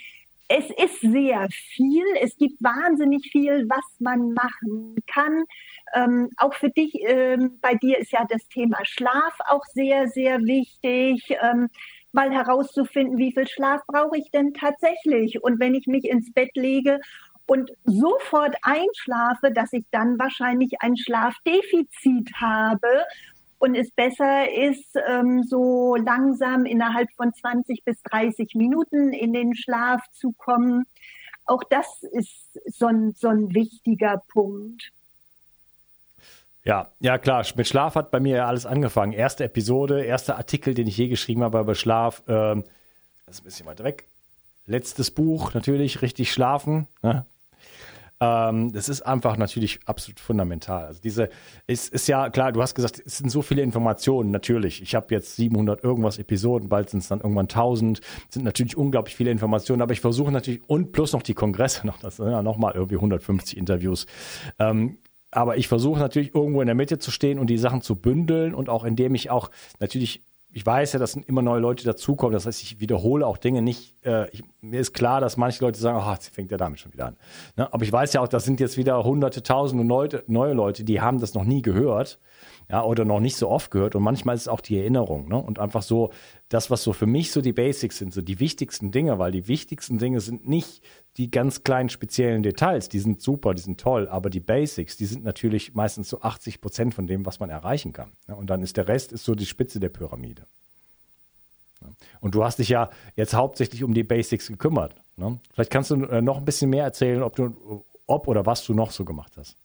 es 0.50 0.66
ist 0.72 1.00
sehr 1.02 1.48
viel. 1.52 2.04
Es 2.22 2.36
gibt 2.36 2.62
wahnsinnig 2.62 3.30
viel, 3.32 3.70
was 3.70 3.86
man 4.00 4.34
machen 4.34 4.96
kann. 5.06 5.46
Ähm, 5.94 6.30
auch 6.38 6.56
für 6.56 6.70
dich, 6.70 6.96
ähm, 7.06 7.60
bei 7.62 7.76
dir 7.76 8.00
ist 8.00 8.12
ja 8.12 8.26
das 8.28 8.48
Thema 8.48 8.80
Schlaf 8.84 9.38
auch 9.48 9.64
sehr, 9.74 10.08
sehr 10.08 10.40
wichtig. 10.40 11.38
Ähm, 11.42 11.70
mal 12.12 12.32
herauszufinden, 12.32 13.20
wie 13.20 13.32
viel 13.32 13.48
Schlaf 13.48 13.82
brauche 13.86 14.18
ich 14.18 14.32
denn 14.32 14.54
tatsächlich? 14.56 15.44
Und 15.44 15.60
wenn 15.60 15.76
ich 15.76 15.86
mich 15.86 16.06
ins 16.06 16.34
Bett 16.34 16.50
lege 16.56 17.00
und 17.46 17.72
sofort 17.84 18.56
einschlafe, 18.64 19.52
dass 19.54 19.72
ich 19.72 19.86
dann 19.92 20.18
wahrscheinlich 20.18 20.82
ein 20.82 20.98
Schlafdefizit 20.98 22.32
habe 22.42 23.06
und 23.60 23.76
es 23.76 23.92
besser 23.92 24.52
ist, 24.52 24.96
ähm, 25.08 25.44
so 25.44 25.96
langsam 25.96 26.66
innerhalb 26.66 27.12
von 27.16 27.34
20 27.34 27.84
bis 27.84 28.02
30 28.04 28.56
Minuten 28.56 29.14
in 29.14 29.34
den 29.34 29.56
Schlaf 29.56 30.02
zu 30.14 30.32
kommen. 30.32 30.86
Auch 31.46 31.64
das 31.70 32.04
ist 32.12 32.60
so 32.66 32.88
ein, 32.88 33.14
so 33.14 33.28
ein 33.28 33.54
wichtiger 33.54 34.24
Punkt. 34.30 34.92
Ja, 36.64 36.90
ja 37.00 37.18
klar. 37.18 37.46
Mit 37.56 37.68
Schlaf 37.68 37.96
hat 37.96 38.12
bei 38.12 38.20
mir 38.20 38.38
ja 38.38 38.48
alles 38.48 38.66
angefangen. 38.66 39.14
Erste 39.14 39.44
Episode, 39.44 40.04
erster 40.04 40.38
Artikel, 40.38 40.74
den 40.74 40.88
ich 40.88 40.98
je 40.98 41.08
geschrieben 41.08 41.44
habe 41.44 41.60
über 41.60 41.76
Schlaf. 41.76 42.24
Ähm, 42.28 42.64
das 43.26 43.36
ist 43.36 43.42
ein 43.42 43.46
bisschen 43.46 43.66
weiter 43.66 43.84
weg. 43.84 44.06
Letztes 44.66 45.12
Buch 45.12 45.54
natürlich, 45.54 46.02
richtig 46.02 46.32
schlafen. 46.32 46.88
Ne? 47.02 47.26
Ähm, 48.22 48.72
das 48.74 48.90
ist 48.90 49.02
einfach 49.02 49.38
natürlich 49.38 49.80
absolut 49.86 50.20
fundamental. 50.20 50.86
Also 50.86 51.00
diese, 51.02 51.30
es 51.68 51.88
ist 51.88 52.08
ja 52.08 52.30
klar, 52.30 52.52
du 52.52 52.62
hast 52.62 52.76
gesagt, 52.76 53.02
es 53.06 53.18
sind 53.18 53.30
so 53.30 53.42
viele 53.42 53.62
Informationen, 53.62 54.32
natürlich. 54.32 54.82
Ich 54.82 54.94
habe 54.94 55.14
jetzt 55.14 55.38
700 55.38 55.84
irgendwas 55.84 56.18
Episoden, 56.18 56.68
bald 56.68 56.90
sind 56.90 57.00
es 57.00 57.08
dann 57.08 57.22
irgendwann 57.22 57.46
1000, 57.46 58.02
sind 58.30 58.44
natürlich 58.44 58.76
unglaublich 58.76 59.16
viele 59.16 59.32
Informationen, 59.32 59.82
aber 59.82 59.94
ich 59.94 60.02
versuche 60.02 60.32
natürlich, 60.32 60.62
und 60.68 60.92
plus 60.92 61.14
noch 61.14 61.24
die 61.24 61.34
Kongresse 61.34 61.88
noch, 61.88 61.98
das 62.00 62.18
sind 62.18 62.30
ja 62.30 62.42
nochmal 62.42 62.74
irgendwie 62.76 62.96
150 62.96 63.58
Interviews. 63.58 64.06
Ähm, 64.60 64.98
aber 65.32 65.58
ich 65.58 65.68
versuche 65.68 66.00
natürlich 66.00 66.34
irgendwo 66.34 66.62
in 66.62 66.66
der 66.66 66.76
Mitte 66.76 66.98
zu 66.98 67.12
stehen 67.12 67.40
und 67.40 67.48
die 67.48 67.58
Sachen 67.58 67.82
zu 67.82 67.96
bündeln 67.96 68.54
und 68.56 68.68
auch 68.68 68.84
indem 68.84 69.16
ich 69.16 69.30
auch 69.30 69.52
natürlich 69.80 70.24
ich 70.52 70.66
weiß 70.66 70.94
ja, 70.94 71.00
dass 71.00 71.16
immer 71.16 71.42
neue 71.42 71.60
Leute 71.60 71.86
dazukommen. 71.86 72.34
Das 72.34 72.46
heißt, 72.46 72.62
ich 72.64 72.80
wiederhole 72.80 73.26
auch 73.26 73.38
Dinge 73.38 73.62
nicht. 73.62 73.96
Äh, 74.04 74.30
ich, 74.32 74.44
mir 74.62 74.80
ist 74.80 74.94
klar, 74.94 75.22
dass 75.22 75.38
manche 75.38 75.64
Leute 75.64 75.80
sagen, 75.80 76.02
oh, 76.04 76.12
jetzt 76.12 76.34
fängt 76.34 76.50
der 76.50 76.58
damit 76.58 76.80
schon 76.80 76.92
wieder 76.92 77.08
an. 77.08 77.18
Ne? 77.56 77.72
Aber 77.72 77.84
ich 77.84 77.92
weiß 77.92 78.14
ja 78.14 78.22
auch, 78.22 78.28
das 78.28 78.46
sind 78.46 78.60
jetzt 78.60 78.76
wieder 78.78 79.04
hunderte, 79.04 79.44
tausende 79.44 79.84
Leute, 79.84 80.24
neue 80.28 80.54
Leute, 80.54 80.84
die 80.84 81.02
haben 81.02 81.20
das 81.20 81.34
noch 81.34 81.44
nie 81.44 81.62
gehört 81.62 82.20
ja, 82.70 82.84
oder 82.84 83.04
noch 83.04 83.20
nicht 83.20 83.36
so 83.36 83.50
oft 83.50 83.72
gehört. 83.72 83.96
Und 83.96 84.04
manchmal 84.04 84.36
ist 84.36 84.42
es 84.42 84.48
auch 84.48 84.62
die 84.62 84.78
Erinnerung, 84.78 85.28
ne? 85.28 85.38
Und 85.38 85.58
einfach 85.58 85.82
so, 85.82 86.12
das, 86.50 86.70
was 86.70 86.84
so 86.84 86.94
für 86.94 87.08
mich 87.08 87.32
so 87.32 87.42
die 87.42 87.54
Basics 87.54 87.98
sind, 87.98 88.14
so 88.14 88.22
die 88.22 88.40
wichtigsten 88.40 88.92
Dinge, 88.92 89.18
weil 89.18 89.32
die 89.32 89.48
wichtigsten 89.48 89.98
Dinge 89.98 90.22
sind 90.22 90.48
nicht 90.48 90.84
die 91.18 91.32
ganz 91.32 91.64
kleinen 91.64 91.90
speziellen 91.90 92.44
Details, 92.44 92.88
die 92.88 93.00
sind 93.00 93.22
super, 93.22 93.54
die 93.54 93.62
sind 93.62 93.80
toll, 93.80 94.08
aber 94.08 94.30
die 94.30 94.40
Basics, 94.40 94.98
die 94.98 95.06
sind 95.06 95.24
natürlich 95.24 95.74
meistens 95.74 96.10
so 96.10 96.22
80 96.22 96.62
Prozent 96.62 96.94
von 96.94 97.08
dem, 97.08 97.26
was 97.26 97.40
man 97.40 97.50
erreichen 97.50 97.92
kann. 97.92 98.12
Ne? 98.28 98.36
Und 98.36 98.50
dann 98.50 98.62
ist 98.62 98.78
der 98.78 98.88
Rest 98.88 99.14
ist 99.14 99.26
so 99.26 99.36
die 99.36 99.46
Spitze 99.46 99.80
der 99.80 99.90
Pyramide. 99.90 100.44
Und 102.20 102.36
du 102.36 102.44
hast 102.44 102.60
dich 102.60 102.70
ja 102.70 102.90
jetzt 103.16 103.34
hauptsächlich 103.34 103.84
um 103.84 103.94
die 103.94 104.04
Basics 104.04 104.48
gekümmert. 104.48 104.96
Ne? 105.18 105.40
Vielleicht 105.54 105.72
kannst 105.72 105.92
du 105.92 105.96
äh, 106.06 106.22
noch 106.22 106.38
ein 106.38 106.46
bisschen 106.46 106.70
mehr 106.70 106.84
erzählen, 106.84 107.24
ob 107.24 107.36
du, 107.36 107.84
ob 108.06 108.28
oder 108.28 108.46
was 108.46 108.66
du 108.66 108.74
noch 108.74 108.92
so 108.92 109.06
gemacht 109.06 109.34
hast. 109.38 109.56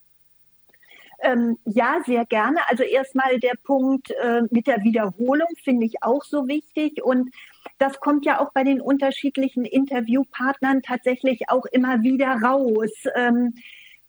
Ähm, 1.25 1.59
ja, 1.65 2.01
sehr 2.05 2.27
gerne. 2.27 2.59
Also 2.69 2.83
erstmal 2.83 3.41
der 3.41 3.55
Punkt 3.65 4.11
äh, 4.11 4.43
mit 4.51 4.67
der 4.67 4.85
Wiederholung 4.85 5.49
finde 5.63 5.87
ich 5.87 6.03
auch 6.03 6.23
so 6.23 6.47
wichtig 6.49 7.03
und 7.03 7.31
das 7.79 7.99
kommt 7.99 8.27
ja 8.27 8.41
auch 8.41 8.53
bei 8.53 8.63
den 8.63 8.81
unterschiedlichen 8.81 9.65
Interviewpartnern 9.65 10.83
tatsächlich 10.83 11.49
auch 11.49 11.65
immer 11.65 12.03
wieder 12.03 12.29
raus. 12.43 12.91
Ähm, 13.17 13.55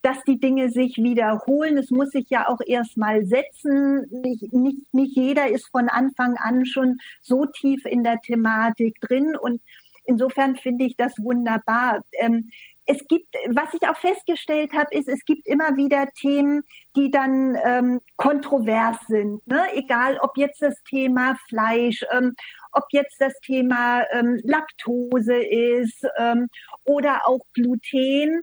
dass 0.02 0.24
die 0.24 0.40
Dinge 0.40 0.70
sich 0.70 0.98
wiederholen. 0.98 1.80
Es 1.80 1.90
muss 1.90 2.12
sich 2.12 2.30
ja 2.30 2.48
auch 2.48 2.60
erstmal 2.64 3.26
setzen. 3.26 4.06
Nicht, 4.12 4.54
nicht, 4.54 4.94
nicht 4.94 5.16
jeder 5.16 5.48
ist 5.48 5.66
von 5.72 5.90
Anfang 5.90 6.38
an 6.38 6.68
schon 6.68 7.00
so 7.24 7.48
tief 7.48 7.86
in 7.86 8.04
der 8.04 8.22
Thematik 8.22 9.02
drin. 9.02 9.36
Und 9.36 9.64
insofern 10.04 10.58
finde 10.58 10.86
ich 10.86 10.96
das 10.96 11.14
wunderbar. 11.18 12.04
Ähm, 12.20 12.52
es 12.86 13.00
gibt, 13.08 13.34
was 13.50 13.74
ich 13.74 13.88
auch 13.88 13.98
festgestellt 13.98 14.74
habe, 14.74 14.88
ist, 14.92 15.08
es 15.08 15.24
gibt 15.26 15.48
immer 15.48 15.76
wieder 15.76 16.08
Themen, 16.20 16.64
die 16.96 17.10
dann 17.10 17.58
ähm, 17.64 18.02
kontrovers 18.16 18.98
sind. 19.08 19.46
Ne? 19.48 19.64
Egal, 19.74 20.20
ob 20.22 20.38
jetzt 20.38 20.62
das 20.62 20.76
Thema 20.84 21.36
Fleisch, 21.50 22.06
ähm, 22.12 22.36
ob 22.72 22.86
jetzt 22.92 23.20
das 23.20 23.34
Thema 23.40 24.04
ähm, 24.12 24.40
Laktose 24.44 25.36
ist 25.36 26.06
ähm, 26.18 26.48
oder 26.84 27.28
auch 27.28 27.42
Gluten. 27.54 28.42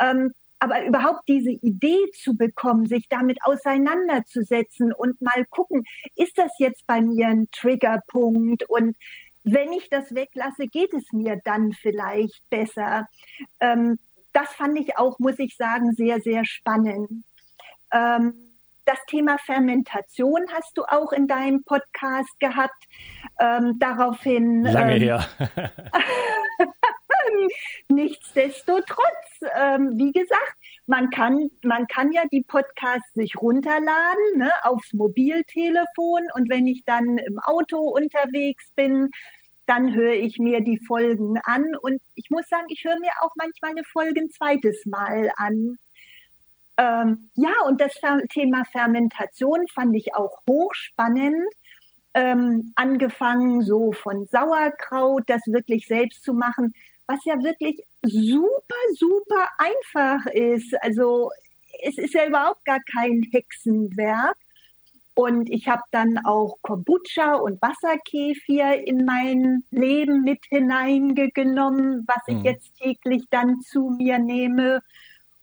Ähm, 0.00 0.32
aber 0.60 0.84
überhaupt 0.84 1.22
diese 1.26 1.50
Idee 1.50 2.10
zu 2.12 2.36
bekommen, 2.36 2.86
sich 2.86 3.08
damit 3.08 3.38
auseinanderzusetzen 3.42 4.92
und 4.92 5.20
mal 5.22 5.46
gucken, 5.48 5.84
ist 6.16 6.36
das 6.36 6.52
jetzt 6.58 6.86
bei 6.86 7.00
mir 7.00 7.28
ein 7.28 7.48
Triggerpunkt 7.50 8.68
und 8.68 8.94
wenn 9.44 9.72
ich 9.72 9.88
das 9.90 10.14
weglasse, 10.14 10.66
geht 10.66 10.92
es 10.94 11.12
mir 11.12 11.40
dann 11.44 11.72
vielleicht 11.72 12.42
besser. 12.50 13.06
Ähm, 13.60 13.98
das 14.32 14.52
fand 14.54 14.78
ich 14.78 14.96
auch, 14.96 15.18
muss 15.18 15.38
ich 15.38 15.56
sagen, 15.56 15.92
sehr, 15.92 16.20
sehr 16.20 16.44
spannend. 16.44 17.24
Ähm, 17.92 18.50
das 18.84 18.98
Thema 19.06 19.38
Fermentation 19.38 20.46
hast 20.52 20.76
du 20.76 20.84
auch 20.84 21.12
in 21.12 21.26
deinem 21.26 21.62
Podcast 21.64 22.38
gehabt. 22.40 22.84
Ähm, 23.38 23.78
daraufhin. 23.78 24.64
Lange 24.64 24.96
ähm, 24.96 25.02
her. 25.02 25.26
Nichtsdestotrotz, 27.88 29.40
ähm, 29.56 29.92
wie 29.96 30.12
gesagt, 30.12 30.56
man 30.90 31.08
kann, 31.10 31.50
man 31.62 31.86
kann 31.86 32.10
ja 32.12 32.22
die 32.32 32.42
Podcasts 32.42 33.14
sich 33.14 33.36
runterladen 33.40 34.38
ne, 34.38 34.50
aufs 34.64 34.92
Mobiltelefon 34.92 36.22
und 36.34 36.50
wenn 36.50 36.66
ich 36.66 36.82
dann 36.84 37.16
im 37.16 37.38
Auto 37.38 37.78
unterwegs 37.78 38.72
bin, 38.74 39.10
dann 39.66 39.94
höre 39.94 40.14
ich 40.14 40.38
mir 40.38 40.60
die 40.62 40.80
Folgen 40.84 41.38
an 41.44 41.64
und 41.80 42.02
ich 42.16 42.28
muss 42.28 42.48
sagen, 42.48 42.66
ich 42.70 42.82
höre 42.84 42.98
mir 42.98 43.12
auch 43.20 43.30
manchmal 43.36 43.70
eine 43.70 43.84
Folge 43.84 44.20
ein 44.20 44.30
zweites 44.30 44.84
Mal 44.84 45.30
an. 45.36 45.76
Ähm, 46.76 47.30
ja, 47.36 47.52
und 47.68 47.80
das 47.80 47.94
Thema 48.32 48.64
Fermentation 48.72 49.68
fand 49.68 49.94
ich 49.94 50.16
auch 50.16 50.40
hochspannend. 50.48 51.46
Ähm, 52.14 52.72
angefangen 52.74 53.62
so 53.62 53.92
von 53.92 54.26
Sauerkraut, 54.26 55.22
das 55.28 55.42
wirklich 55.46 55.86
selbst 55.86 56.24
zu 56.24 56.34
machen, 56.34 56.74
was 57.10 57.24
ja 57.24 57.42
wirklich 57.42 57.82
super, 58.02 58.82
super 58.94 59.48
einfach 59.58 60.26
ist. 60.26 60.74
Also 60.80 61.30
es 61.82 61.98
ist 61.98 62.14
ja 62.14 62.26
überhaupt 62.26 62.64
gar 62.64 62.80
kein 62.80 63.26
Hexenwerk. 63.32 64.36
Und 65.14 65.50
ich 65.50 65.68
habe 65.68 65.82
dann 65.90 66.18
auch 66.24 66.58
Kombucha 66.62 67.34
und 67.34 67.60
Wasserkefir 67.60 68.86
in 68.86 69.04
mein 69.04 69.64
Leben 69.70 70.22
mit 70.22 70.44
hineingenommen, 70.48 72.04
was 72.06 72.22
ich 72.28 72.36
mhm. 72.36 72.44
jetzt 72.44 72.74
täglich 72.76 73.24
dann 73.28 73.60
zu 73.60 73.90
mir 73.90 74.18
nehme. 74.18 74.82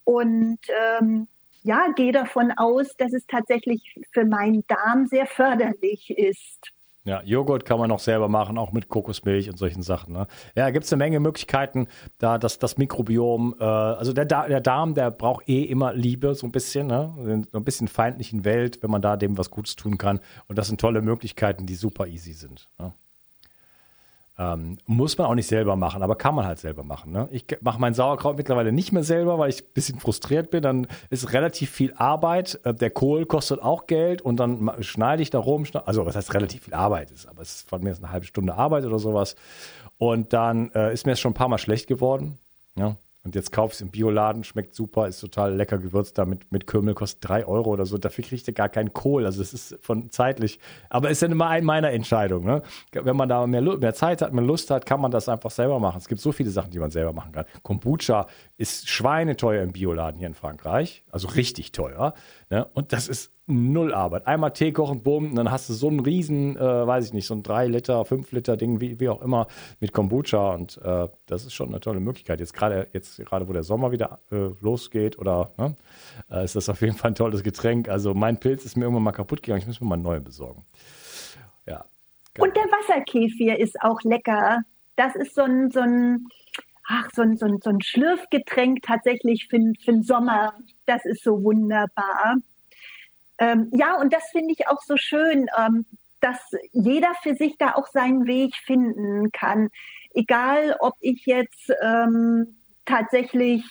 Und 0.06 0.60
ähm, 1.00 1.28
ja, 1.64 1.90
gehe 1.96 2.14
davon 2.14 2.52
aus, 2.54 2.96
dass 2.98 3.14
es 3.14 3.28
tatsächlich 3.28 4.00
für 4.14 4.26
meinen 4.26 4.66
Darm 4.68 5.06
sehr 5.06 5.28
förderlich 5.28 6.10
ist. 6.12 6.72
Ja, 7.08 7.22
Joghurt 7.24 7.64
kann 7.64 7.80
man 7.80 7.90
auch 7.92 8.00
selber 8.00 8.28
machen, 8.28 8.58
auch 8.58 8.74
mit 8.74 8.90
Kokosmilch 8.90 9.50
und 9.50 9.58
solchen 9.58 9.82
Sachen. 9.82 10.12
Ne? 10.12 10.28
Ja, 10.56 10.70
gibt 10.72 10.84
es 10.84 10.92
eine 10.92 10.98
Menge 10.98 11.22
Möglichkeiten, 11.22 11.88
da 12.18 12.38
das, 12.38 12.60
das 12.60 12.78
Mikrobiom, 12.78 13.56
äh, 13.62 13.64
also 13.64 14.12
der, 14.12 14.26
der 14.26 14.60
Darm, 14.60 14.94
der 14.94 15.10
braucht 15.12 15.48
eh 15.48 15.64
immer 15.64 15.94
Liebe, 15.94 16.36
so 16.36 16.46
ein 16.46 16.52
bisschen, 16.52 16.88
ne? 16.88 17.46
So 17.50 17.60
ein 17.60 17.64
bisschen 17.64 17.88
feindlichen 17.88 18.44
Welt, 18.44 18.84
wenn 18.84 18.92
man 18.92 19.02
da 19.02 19.16
dem 19.16 19.38
was 19.38 19.52
Gutes 19.52 19.78
tun 19.78 19.98
kann. 19.98 20.20
Und 20.50 20.58
das 20.58 20.68
sind 20.68 20.82
tolle 20.82 21.02
Möglichkeiten, 21.02 21.66
die 21.66 21.76
super 21.76 22.08
easy 22.08 22.34
sind. 22.34 22.70
Ne? 22.78 22.92
Ähm, 24.40 24.78
muss 24.86 25.18
man 25.18 25.26
auch 25.28 25.34
nicht 25.34 25.48
selber 25.48 25.76
machen, 25.76 26.04
aber 26.04 26.16
kann 26.16 26.36
man 26.36 26.46
halt 26.46 26.60
selber 26.60 26.84
machen. 26.84 27.12
Ne? 27.12 27.28
Ich 27.32 27.46
mache 27.62 27.80
mein 27.80 27.96
Sauerkraut 27.96 28.38
mittlerweile 28.38 28.72
nicht 28.72 28.92
mehr 28.92 29.04
selber, 29.04 29.40
weil 29.40 29.50
ich 29.50 29.64
ein 29.64 29.74
bisschen 29.74 30.00
frustriert 30.00 30.52
bin. 30.52 30.62
Dann 30.62 30.88
ist 31.10 31.34
relativ 31.34 31.72
viel 31.72 31.94
Arbeit. 31.96 32.60
Äh, 32.64 32.76
der 32.76 32.92
Kohl 32.92 33.26
kostet 33.26 33.62
auch 33.62 33.88
Geld 33.88 34.22
und 34.22 34.38
dann 34.38 34.72
schneide 34.82 35.24
ich 35.24 35.32
da 35.32 35.40
rum. 35.40 35.66
Also 35.86 36.06
was 36.06 36.16
heißt 36.16 36.36
relativ 36.36 36.66
viel 36.66 36.76
Arbeit 36.76 37.10
ist, 37.10 37.28
aber 37.28 37.42
es 37.42 37.56
ist 37.56 37.70
von 37.70 37.82
mir 37.84 37.96
eine 37.96 38.12
halbe 38.12 38.28
Stunde 38.28 38.54
Arbeit 38.54 38.86
oder 38.86 39.00
sowas. 39.00 39.36
Und 39.98 40.34
dann 40.34 40.70
äh, 40.72 40.94
ist 40.94 41.08
mir 41.08 41.14
es 41.14 41.20
schon 41.20 41.32
ein 41.32 41.36
paar 41.36 41.50
Mal 41.50 41.58
schlecht 41.58 41.88
geworden. 41.88 42.38
Ja? 42.76 42.96
Und 43.28 43.36
jetzt 43.36 43.52
kauf 43.52 43.74
es 43.74 43.82
im 43.82 43.90
Bioladen, 43.90 44.46
schmeckt 44.46 44.74
super, 44.74 45.06
ist 45.06 45.20
total 45.20 45.54
lecker 45.54 45.80
gewürzt 45.80 46.18
da 46.18 46.24
mit, 46.24 46.66
Kümmel, 46.66 46.94
kostet 46.94 47.28
drei 47.28 47.46
Euro 47.46 47.72
oder 47.72 47.86
so. 47.86 47.98
Dafür 47.98 48.24
kriegt 48.24 48.48
ihr 48.48 48.54
gar 48.54 48.70
keinen 48.70 48.94
Kohl. 48.94 49.26
Also 49.26 49.42
es 49.42 49.54
ist 49.54 49.78
von 49.82 50.10
zeitlich, 50.12 50.62
aber 50.90 51.10
ist 51.10 51.22
ja 51.22 51.28
immer 51.28 51.48
ein 51.48 51.66
meiner 51.66 51.92
Entscheidung. 51.92 52.46
Ne? 52.46 52.62
Wenn 52.94 53.18
man 53.18 53.28
da 53.28 53.46
mehr, 53.46 53.62
mehr 53.62 53.94
Zeit 53.94 54.22
hat, 54.22 54.32
mehr 54.32 54.46
Lust 54.46 54.72
hat, 54.72 54.86
kann 54.86 55.02
man 55.02 55.12
das 55.12 55.28
einfach 55.28 55.52
selber 55.52 55.78
machen. 55.78 55.98
Es 55.98 56.08
gibt 56.08 56.22
so 56.22 56.32
viele 56.32 56.52
Sachen, 56.52 56.72
die 56.72 56.80
man 56.80 56.90
selber 56.90 57.12
machen 57.12 57.34
kann. 57.34 57.44
Kombucha 57.64 58.28
ist 58.56 58.88
schweineteuer 58.88 59.62
im 59.62 59.74
Bioladen 59.74 60.20
hier 60.20 60.28
in 60.28 60.34
Frankreich, 60.34 61.04
also 61.12 61.28
richtig 61.28 61.74
teuer. 61.74 62.14
Ne? 62.50 62.66
Und 62.74 62.94
das 62.94 63.10
ist 63.10 63.32
null 63.46 63.94
Arbeit. 63.94 64.26
Einmal 64.26 64.52
Tee 64.52 64.72
kochen, 64.72 65.04
bumm, 65.04 65.36
dann 65.36 65.52
hast 65.52 65.70
du 65.70 65.74
so 65.74 65.88
einen 65.88 66.00
riesen, 66.00 66.56
äh, 66.56 66.88
weiß 66.88 67.06
ich 67.06 67.14
nicht, 67.14 67.28
so 67.28 67.34
ein 67.34 67.44
3 67.44 67.68
Liter, 67.68 68.04
5 68.06 68.32
Liter 68.32 68.56
Ding, 68.56 68.80
wie, 68.80 69.00
wie 69.00 69.10
auch 69.10 69.22
immer, 69.22 69.48
mit 69.80 69.92
Kombucha. 69.92 70.54
Und 70.54 70.80
äh, 70.84 71.08
das 71.26 71.46
ist 71.46 71.54
schon 71.54 71.70
eine 71.70 71.80
tolle 71.80 72.00
Möglichkeit. 72.00 72.40
Jetzt 72.40 72.54
gerade, 72.54 72.88
jetzt 72.94 73.18
gerade, 73.18 73.48
wo 73.50 73.54
der 73.54 73.64
Sommer 73.64 73.92
wieder 73.92 74.20
äh, 74.32 74.50
losgeht, 74.62 75.18
oder 75.20 75.52
ne, 75.58 75.76
äh, 76.32 76.46
ist 76.46 76.56
das 76.56 76.70
auf 76.70 76.82
jeden 76.82 76.96
Fall 76.96 77.12
ein 77.12 77.16
tolles 77.16 77.44
Getränk. 77.44 77.90
Also 77.90 78.14
mein 78.14 78.40
Pilz 78.40 78.66
ist 78.66 78.78
mir 78.78 78.84
irgendwann 78.84 79.04
mal 79.04 79.12
kaputt 79.12 79.44
gegangen. 79.44 79.62
Ich 79.62 79.68
muss 79.68 79.82
mir 79.82 79.88
mal 79.88 79.98
neuen 79.98 80.24
besorgen. 80.24 80.64
Ja. 81.66 81.86
Und 82.40 82.56
der 82.56 82.64
Wasserkefir 82.64 83.60
ist 83.60 83.82
auch 83.82 84.02
lecker. 84.04 84.62
Das 84.96 85.16
ist 85.16 85.36
so 85.36 85.42
ein, 85.42 85.72
so 85.72 85.80
ein 85.80 86.28
ach, 86.88 87.10
so 87.14 87.22
ein, 87.22 87.38
so 87.38 87.46
ein, 87.46 87.60
so 87.62 87.70
ein 87.70 87.82
Schlürfgetränk 87.82 88.82
tatsächlich 88.82 89.48
für, 89.50 89.60
für 89.84 89.92
den 89.92 90.04
Sommer. 90.04 90.54
Das 90.86 91.06
ist 91.06 91.24
so 91.24 91.44
wunderbar. 91.44 92.38
Ähm, 93.40 93.70
ja, 93.74 94.00
und 94.00 94.14
das 94.14 94.30
finde 94.32 94.54
ich 94.54 94.68
auch 94.68 94.82
so 94.82 94.98
schön, 94.98 95.48
ähm, 95.58 95.86
dass 96.22 96.40
jeder 96.72 97.14
für 97.22 97.36
sich 97.36 97.58
da 97.58 97.76
auch 97.76 97.88
seinen 97.88 98.26
Weg 98.26 98.56
finden 98.56 99.32
kann. 99.32 99.70
Egal, 100.14 100.76
ob 100.80 100.96
ich 101.00 101.26
jetzt 101.26 101.72
ähm, 101.82 102.58
tatsächlich 102.86 103.64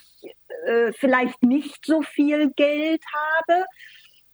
äh, 0.66 0.92
vielleicht 0.92 1.42
nicht 1.42 1.84
so 1.84 2.02
viel 2.02 2.52
Geld 2.52 3.02
habe, 3.12 3.64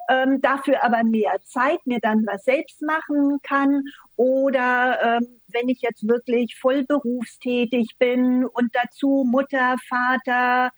ähm, 0.08 0.40
dafür 0.40 0.82
aber 0.84 1.04
mehr 1.04 1.40
Zeit, 1.44 1.86
mir 1.86 2.00
dann 2.00 2.26
was 2.26 2.44
selbst 2.44 2.82
machen 2.82 3.38
kann 3.42 3.84
oder 4.16 5.18
ähm, 5.20 5.40
wenn 5.48 5.68
ich 5.68 5.82
jetzt 5.82 6.06
wirklich 6.06 6.56
voll 6.56 6.84
berufstätig 6.84 7.96
bin 7.98 8.44
und 8.44 8.74
dazu 8.74 9.24
Mutter, 9.28 9.76
Vater, 9.88 10.70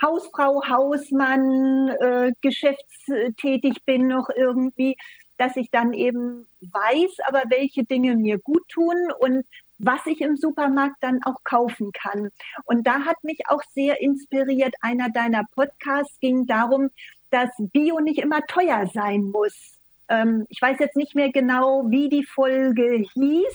Hausfrau, 0.00 0.62
Hausmann, 0.68 1.88
äh, 1.88 2.32
geschäftstätig 2.40 3.84
bin 3.84 4.08
noch 4.08 4.28
irgendwie, 4.34 4.96
dass 5.36 5.56
ich 5.56 5.70
dann 5.70 5.92
eben 5.92 6.46
weiß, 6.60 7.18
aber 7.26 7.42
welche 7.48 7.84
Dinge 7.84 8.16
mir 8.16 8.38
gut 8.38 8.68
tun 8.68 8.96
und 9.18 9.44
was 9.78 10.06
ich 10.06 10.20
im 10.20 10.36
Supermarkt 10.36 10.96
dann 11.00 11.20
auch 11.24 11.42
kaufen 11.42 11.90
kann. 11.92 12.30
Und 12.64 12.86
da 12.86 13.04
hat 13.04 13.22
mich 13.24 13.40
auch 13.48 13.62
sehr 13.74 14.00
inspiriert, 14.00 14.74
einer 14.80 15.10
deiner 15.10 15.42
Podcasts 15.54 16.18
ging 16.20 16.46
darum, 16.46 16.90
dass 17.32 17.50
Bio 17.58 17.98
nicht 18.00 18.18
immer 18.18 18.42
teuer 18.46 18.86
sein 18.92 19.32
muss. 19.32 19.78
Ähm, 20.08 20.46
ich 20.48 20.60
weiß 20.60 20.78
jetzt 20.78 20.96
nicht 20.96 21.14
mehr 21.14 21.32
genau, 21.32 21.84
wie 21.88 22.08
die 22.08 22.24
Folge 22.24 23.04
hieß. 23.14 23.54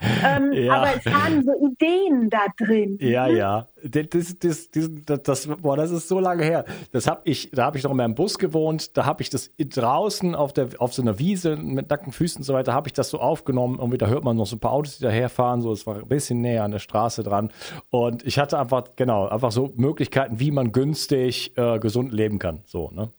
Ähm, 0.00 0.52
ja. 0.52 0.74
Aber 0.74 0.88
es 0.96 1.06
waren 1.06 1.42
so 1.44 1.52
Ideen 1.66 2.30
da 2.30 2.46
drin. 2.58 2.98
Ja, 3.00 3.26
ja. 3.26 3.68
Das, 3.82 4.36
das, 4.38 4.70
das, 4.70 5.20
das, 5.22 5.46
boah, 5.46 5.76
das 5.76 5.90
ist 5.90 6.08
so 6.08 6.20
lange 6.20 6.44
her. 6.44 6.64
Das 6.92 7.06
hab 7.06 7.26
ich, 7.26 7.50
da 7.50 7.64
habe 7.64 7.78
ich 7.78 7.84
noch 7.84 7.90
in 7.90 7.96
meinem 7.96 8.14
Bus 8.14 8.38
gewohnt. 8.38 8.96
Da 8.96 9.06
habe 9.06 9.22
ich 9.22 9.30
das 9.30 9.50
draußen 9.58 10.34
auf 10.34 10.52
der, 10.52 10.68
auf 10.78 10.92
so 10.92 11.02
einer 11.02 11.18
Wiese 11.18 11.56
mit 11.56 11.90
nackten 11.90 12.12
Füßen 12.12 12.40
und 12.40 12.44
so 12.44 12.54
weiter, 12.54 12.72
habe 12.72 12.88
ich 12.88 12.92
das 12.92 13.10
so 13.10 13.18
aufgenommen. 13.18 13.78
Und 13.78 14.00
da 14.00 14.06
hört 14.06 14.24
man 14.24 14.36
noch 14.36 14.46
so 14.46 14.56
ein 14.56 14.60
paar 14.60 14.72
Autos, 14.72 14.98
die 14.98 15.04
daherfahren. 15.04 15.60
So, 15.60 15.72
es 15.72 15.86
war 15.86 15.96
ein 15.96 16.08
bisschen 16.08 16.40
näher 16.40 16.64
an 16.64 16.70
der 16.70 16.78
Straße 16.78 17.22
dran. 17.22 17.50
Und 17.90 18.26
ich 18.26 18.38
hatte 18.38 18.58
einfach, 18.58 18.84
genau, 18.96 19.28
einfach 19.28 19.52
so 19.52 19.72
Möglichkeiten, 19.76 20.40
wie 20.40 20.50
man 20.50 20.72
günstig 20.72 21.56
äh, 21.56 21.78
gesund 21.78 22.12
leben 22.12 22.38
kann. 22.38 22.62
So, 22.64 22.90
ne? 22.90 23.12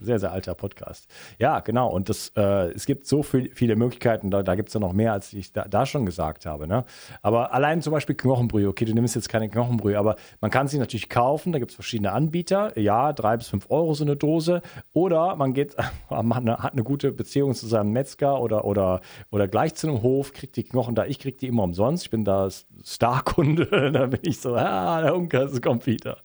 Sehr, 0.00 0.18
sehr 0.18 0.32
alter 0.32 0.54
Podcast. 0.54 1.08
Ja, 1.38 1.60
genau. 1.60 1.88
Und 1.88 2.08
das, 2.08 2.32
äh, 2.36 2.70
es 2.72 2.86
gibt 2.86 3.06
so 3.06 3.22
viel, 3.22 3.50
viele 3.54 3.76
Möglichkeiten, 3.76 4.30
da, 4.30 4.42
da 4.42 4.54
gibt 4.54 4.68
es 4.68 4.74
ja 4.74 4.80
noch 4.80 4.92
mehr, 4.92 5.12
als 5.12 5.32
ich 5.32 5.52
da, 5.52 5.66
da 5.68 5.86
schon 5.86 6.06
gesagt 6.06 6.46
habe. 6.46 6.66
Ne? 6.66 6.84
Aber 7.22 7.52
allein 7.52 7.82
zum 7.82 7.92
Beispiel 7.92 8.16
Knochenbrühe, 8.16 8.68
okay, 8.68 8.84
du 8.84 8.94
nimmst 8.94 9.14
jetzt 9.14 9.28
keine 9.28 9.48
Knochenbrühe, 9.48 9.98
aber 9.98 10.16
man 10.40 10.50
kann 10.50 10.68
sie 10.68 10.78
natürlich 10.78 11.08
kaufen, 11.08 11.52
da 11.52 11.58
gibt 11.58 11.70
es 11.70 11.74
verschiedene 11.74 12.12
Anbieter, 12.12 12.78
ja, 12.78 13.12
drei 13.12 13.36
bis 13.36 13.48
fünf 13.48 13.70
Euro 13.70 13.94
so 13.94 14.04
eine 14.04 14.16
Dose. 14.16 14.62
Oder 14.92 15.36
man 15.36 15.54
geht, 15.54 15.76
man 16.10 16.50
hat 16.50 16.72
eine 16.72 16.84
gute 16.84 17.12
Beziehung 17.12 17.54
zu 17.54 17.66
seinem 17.66 17.92
Metzger 17.92 18.40
oder, 18.40 18.64
oder, 18.64 19.00
oder 19.30 19.48
gleich 19.48 19.74
zu 19.74 19.88
einem 19.88 20.02
Hof, 20.02 20.32
kriegt 20.32 20.56
die 20.56 20.64
Knochen 20.64 20.94
da, 20.94 21.06
ich 21.06 21.18
kriege 21.18 21.36
die 21.36 21.48
immer 21.48 21.62
umsonst. 21.62 22.04
Ich 22.04 22.10
bin 22.10 22.24
da 22.24 22.48
Starkunde, 22.84 23.90
da 23.92 24.06
bin 24.06 24.20
ich 24.22 24.40
so, 24.40 24.54
ah, 24.54 25.00
der 25.00 25.14
Unker 25.14 25.48
kommt 25.60 25.86
wieder. 25.86 26.18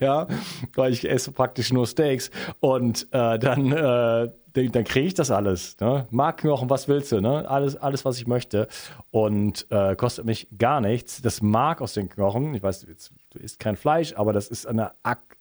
Ja, 0.00 0.26
weil 0.74 0.92
ich 0.92 1.08
esse 1.08 1.32
praktisch 1.32 1.72
nur 1.72 1.86
Steaks. 1.86 2.30
Und 2.60 3.08
äh, 3.12 3.17
dann, 3.38 3.72
äh, 3.72 4.28
dann 4.52 4.84
kriege 4.84 5.06
ich 5.06 5.14
das 5.14 5.30
alles. 5.30 5.76
Ne? 5.80 6.06
Markknochen, 6.10 6.70
was 6.70 6.88
willst 6.88 7.12
du? 7.12 7.20
Ne? 7.20 7.48
Alles, 7.48 7.76
alles, 7.76 8.04
was 8.04 8.18
ich 8.18 8.26
möchte. 8.26 8.68
Und 9.10 9.66
äh, 9.70 9.96
kostet 9.96 10.24
mich 10.24 10.48
gar 10.56 10.80
nichts. 10.80 11.20
Das 11.22 11.42
Mark 11.42 11.80
aus 11.80 11.92
den 11.94 12.08
Knochen, 12.08 12.54
ich 12.54 12.62
weiß, 12.62 12.86
jetzt, 12.88 13.12
du 13.30 13.38
isst 13.38 13.58
kein 13.58 13.76
Fleisch, 13.76 14.14
aber 14.16 14.32
das 14.32 14.48
ist 14.48 14.66
eine 14.66 14.92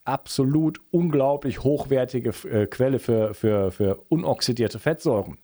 absolut 0.03 0.79
unglaublich 0.91 1.63
hochwertige 1.63 2.29
äh, 2.49 2.67
Quelle 2.67 2.99
für, 2.99 3.33
für, 3.33 3.71
für 3.71 4.03
unoxidierte 4.09 4.79
Fettsäuren. 4.79 5.37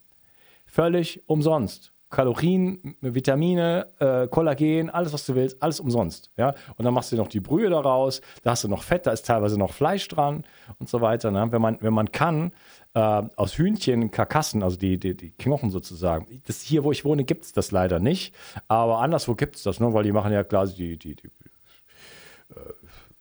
Völlig 0.65 1.21
umsonst. 1.27 1.92
Kalorien, 2.13 2.95
Vitamine, 3.01 3.87
äh, 3.97 4.27
Kollagen, 4.27 4.91
alles, 4.91 5.13
was 5.13 5.25
du 5.25 5.33
willst, 5.33 5.61
alles 5.61 5.79
umsonst. 5.79 6.29
Ja? 6.37 6.53
Und 6.77 6.85
dann 6.85 6.93
machst 6.93 7.11
du 7.11 7.15
noch 7.15 7.27
die 7.27 7.39
Brühe 7.39 7.71
daraus, 7.71 8.21
da 8.43 8.51
hast 8.51 8.63
du 8.63 8.67
noch 8.67 8.83
Fett, 8.83 9.07
da 9.07 9.11
ist 9.11 9.25
teilweise 9.25 9.57
noch 9.57 9.73
Fleisch 9.73 10.07
dran 10.07 10.43
und 10.77 10.87
so 10.87 11.01
weiter. 11.01 11.31
Ne? 11.31 11.47
Wenn, 11.49 11.61
man, 11.61 11.77
wenn 11.81 11.93
man 11.93 12.11
kann, 12.11 12.51
äh, 12.93 12.99
aus 12.99 13.57
Hühnchen, 13.57 14.11
Karkassen, 14.11 14.61
also 14.61 14.77
die, 14.77 14.99
die, 14.99 15.17
die 15.17 15.31
Knochen 15.31 15.71
sozusagen. 15.71 16.41
Das 16.45 16.61
hier, 16.61 16.83
wo 16.83 16.91
ich 16.91 17.03
wohne, 17.03 17.23
gibt 17.23 17.45
es 17.45 17.51
das 17.51 17.71
leider 17.71 17.99
nicht. 17.99 18.35
Aber 18.67 18.99
anderswo 18.99 19.33
gibt 19.33 19.55
es 19.55 19.63
das, 19.63 19.79
ne? 19.79 19.91
weil 19.91 20.03
die 20.03 20.11
machen 20.11 20.31
ja 20.31 20.43
quasi 20.43 20.75
die, 20.75 20.97
die, 20.99 21.15
die 21.15 21.31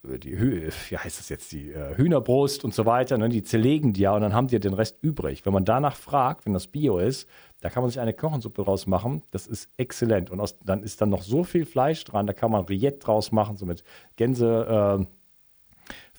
die, 0.04 0.36
wie 0.38 0.96
heißt 0.96 1.18
das 1.18 1.28
jetzt, 1.28 1.52
die 1.52 1.70
äh, 1.70 1.96
Hühnerbrust 1.96 2.64
und 2.64 2.74
so 2.74 2.86
weiter, 2.86 3.18
ne, 3.18 3.28
die 3.28 3.42
zerlegen 3.42 3.92
die 3.92 4.02
ja 4.02 4.14
und 4.14 4.22
dann 4.22 4.34
haben 4.34 4.48
die 4.48 4.54
ja 4.54 4.58
den 4.58 4.74
Rest 4.74 4.98
übrig. 5.00 5.46
Wenn 5.46 5.52
man 5.52 5.64
danach 5.64 5.96
fragt, 5.96 6.44
wenn 6.44 6.52
das 6.52 6.66
Bio 6.66 6.98
ist, 6.98 7.28
da 7.60 7.70
kann 7.70 7.82
man 7.82 7.90
sich 7.90 8.00
eine 8.00 8.12
Knochensuppe 8.12 8.64
draus 8.64 8.86
machen. 8.86 9.22
Das 9.30 9.46
ist 9.46 9.70
exzellent. 9.76 10.30
Und 10.30 10.40
aus, 10.40 10.58
dann 10.64 10.82
ist 10.82 11.00
dann 11.00 11.10
noch 11.10 11.22
so 11.22 11.44
viel 11.44 11.64
Fleisch 11.64 12.02
dran, 12.04 12.26
da 12.26 12.32
kann 12.32 12.50
man 12.50 12.64
Rillette 12.64 12.98
draus 12.98 13.30
machen, 13.30 13.56
so 13.56 13.66
mit 13.66 13.84
Gänse. 14.16 14.98
Äh, 15.00 15.06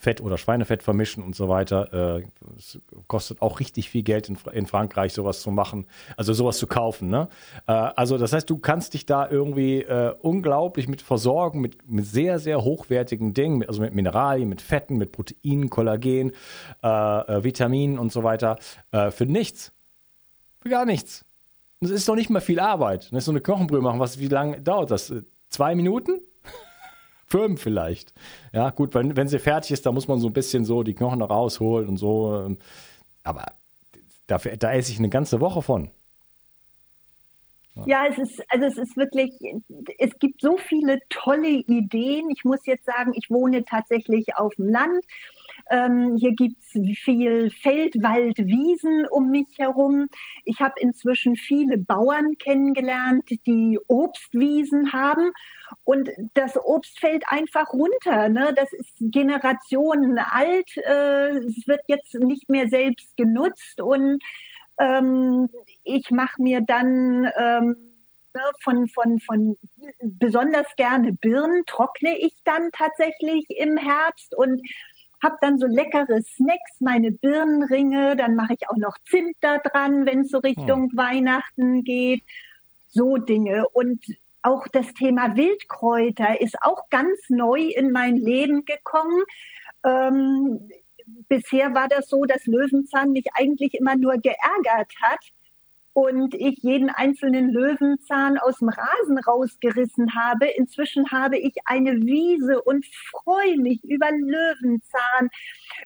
Fett 0.04 0.22
oder 0.22 0.38
Schweinefett 0.38 0.84
vermischen 0.84 1.24
und 1.24 1.34
so 1.34 1.48
weiter. 1.48 2.20
Äh, 2.20 2.24
es 2.58 2.78
kostet 3.08 3.42
auch 3.42 3.62
richtig 3.62 3.90
viel 3.90 4.04
Geld 4.04 4.30
in, 4.30 4.66
Frankreich, 4.68 5.14
sowas 5.14 5.42
zu 5.42 5.50
machen, 5.50 5.86
also 6.18 6.34
sowas 6.34 6.58
zu 6.58 6.68
kaufen. 6.68 7.10
Ne? 7.10 7.30
Äh, 7.68 7.72
also 7.72 8.18
das 8.18 8.34
heißt, 8.34 8.50
du 8.50 8.58
kannst 8.58 8.94
dich 8.94 9.06
da 9.06 9.30
irgendwie 9.30 9.82
äh, 9.82 10.14
unglaublich 10.22 10.90
mit 10.90 11.02
versorgen, 11.02 11.62
mit, 11.62 11.78
sehr, 12.06 12.38
sehr 12.40 12.64
hochwertigen 12.64 13.34
Dingen, 13.34 13.66
also 13.66 13.82
mit 13.82 13.96
Mineralien, 13.96 14.50
mit 14.50 14.62
Fetten, 14.62 14.98
mit 14.98 15.12
Proteinen, 15.12 15.70
Kollagen, 15.70 16.34
Vitaminen 16.82 17.98
und 17.98 18.12
so 18.12 18.24
weiter, 18.24 18.58
für 18.92 19.26
nichts. 19.26 19.72
Für 20.62 20.70
gar 20.70 20.86
nichts. 20.86 21.26
Das 21.80 21.92
ist 21.92 22.08
doch 22.10 22.16
nicht 22.16 22.30
mal 22.30 22.42
viel 22.42 22.60
Arbeit. 22.60 23.12
Ist 23.12 23.26
so 23.26 23.32
eine 23.32 23.42
Knochenbrühe 23.42 23.82
machen, 23.82 24.00
was, 24.00 24.20
wie 24.20 24.28
lange 24.28 24.60
dauert 24.62 24.92
das? 24.92 25.14
Zwei 25.50 25.76
Minuten? 25.76 26.22
Fünf 27.34 27.64
vielleicht. 27.64 28.14
Ja, 28.54 28.70
gut, 28.70 28.94
wenn, 28.94 29.18
wenn 29.18 29.28
sie 29.28 29.40
fertig 29.40 29.72
ist, 29.72 29.88
da 29.88 29.92
muss 29.92 30.08
man 30.08 30.20
so 30.20 30.28
ein 30.28 30.34
bisschen 30.34 30.66
so 30.66 30.84
die 30.84 30.94
Knochen 30.94 31.20
rausholen 31.20 31.90
und 31.90 31.98
so. 31.98 32.36
Ähm, 32.36 32.60
aber 33.24 33.46
da, 34.28 34.38
da 34.38 34.72
esse 34.72 34.92
ich 34.92 35.00
eine 35.00 35.10
ganze 35.10 35.42
Woche 35.42 35.64
von. 35.64 35.90
Ja, 37.88 38.06
es 38.06 38.20
ist, 38.20 38.44
also 38.50 38.68
es 38.68 38.78
ist 38.78 38.96
wirklich, 38.98 39.34
es 39.98 40.12
gibt 40.20 40.42
so 40.42 40.58
viele 40.58 41.00
tolle 41.10 41.48
Ideen. 41.48 42.30
Ich 42.30 42.44
muss 42.44 42.68
jetzt 42.68 42.86
sagen, 42.86 43.14
ich 43.16 43.32
wohne 43.32 43.66
tatsächlich 43.66 44.36
auf 44.36 44.54
dem 44.54 44.70
Land. 44.70 45.04
Ähm, 45.70 46.18
hier 46.18 46.34
gibt's 46.34 46.72
viel 47.04 47.50
Feld, 47.50 47.96
Wald, 48.02 48.38
Wiesen 48.38 49.06
um 49.08 49.30
mich 49.30 49.48
herum. 49.58 50.08
Ich 50.46 50.60
habe 50.60 50.74
inzwischen 50.80 51.36
viele 51.36 51.78
Bauern 51.78 52.38
kennengelernt, 52.38 53.30
die 53.46 53.80
Obstwiesen 53.88 54.94
haben. 54.94 55.32
Und 55.84 56.10
das 56.34 56.58
Obst 56.58 57.00
fällt 57.00 57.24
einfach 57.28 57.74
runter. 57.74 58.30
Ne? 58.30 58.54
Das 58.56 58.72
ist 58.74 58.96
Generationen 59.00 60.20
alt. 60.20 60.76
Äh, 60.78 61.38
es 61.38 61.68
wird 61.68 61.82
jetzt 61.88 62.14
nicht 62.16 62.50
mehr 62.50 62.68
selbst 62.68 63.16
genutzt. 63.18 63.82
Und 63.82 64.22
ähm, 64.80 65.50
ich 65.84 66.12
mache 66.12 66.42
mir 66.42 66.62
dann 66.62 67.30
ähm, 67.38 67.94
ne, 68.34 68.42
von, 68.62 68.88
von, 68.88 69.20
von 69.20 69.58
besonders 70.02 70.68
gerne 70.76 71.14
Birnen, 71.14 71.64
trockne 71.66 72.18
ich 72.18 72.36
dann 72.44 72.70
tatsächlich 72.72 73.46
im 73.50 73.78
Herbst 73.78 74.36
und 74.36 74.62
habe 75.24 75.38
dann 75.42 75.58
so 75.58 75.66
leckere 75.66 76.22
Snacks, 76.22 76.80
meine 76.80 77.12
Birnenringe, 77.12 78.16
dann 78.16 78.36
mache 78.36 78.54
ich 78.54 78.70
auch 78.70 78.78
noch 78.78 78.98
Zimt 79.10 79.36
da 79.42 79.58
dran, 79.58 80.06
wenn 80.06 80.22
es 80.22 80.30
so 80.30 80.40
Richtung 80.40 80.90
hm. 80.90 80.98
Weihnachten 80.98 81.84
geht. 81.84 82.24
So 82.90 83.18
Dinge. 83.18 83.68
Und 83.70 84.04
auch 84.44 84.68
das 84.68 84.94
Thema 84.94 85.36
Wildkräuter 85.36 86.40
ist 86.42 86.62
auch 86.62 86.90
ganz 86.90 87.30
neu 87.30 87.62
in 87.62 87.92
mein 87.92 88.18
Leben 88.18 88.66
gekommen. 88.66 89.24
Ähm, 89.84 90.70
bisher 91.28 91.74
war 91.74 91.88
das 91.88 92.08
so, 92.10 92.26
dass 92.26 92.46
Löwenzahn 92.46 93.14
mich 93.14 93.26
eigentlich 93.34 93.74
immer 93.74 93.96
nur 93.96 94.18
geärgert 94.18 94.94
hat 95.02 95.20
und 95.94 96.34
ich 96.34 96.58
jeden 96.62 96.90
einzelnen 96.90 97.52
Löwenzahn 97.52 98.38
aus 98.38 98.58
dem 98.58 98.70
Rasen 98.70 99.18
rausgerissen 99.20 100.16
habe. 100.16 100.48
Inzwischen 100.48 101.12
habe 101.12 101.38
ich 101.38 101.54
eine 101.66 101.94
Wiese 102.02 102.62
und 102.62 102.86
freue 103.12 103.58
mich 103.58 103.84
über 103.84 104.08
Löwenzahn, 104.12 105.30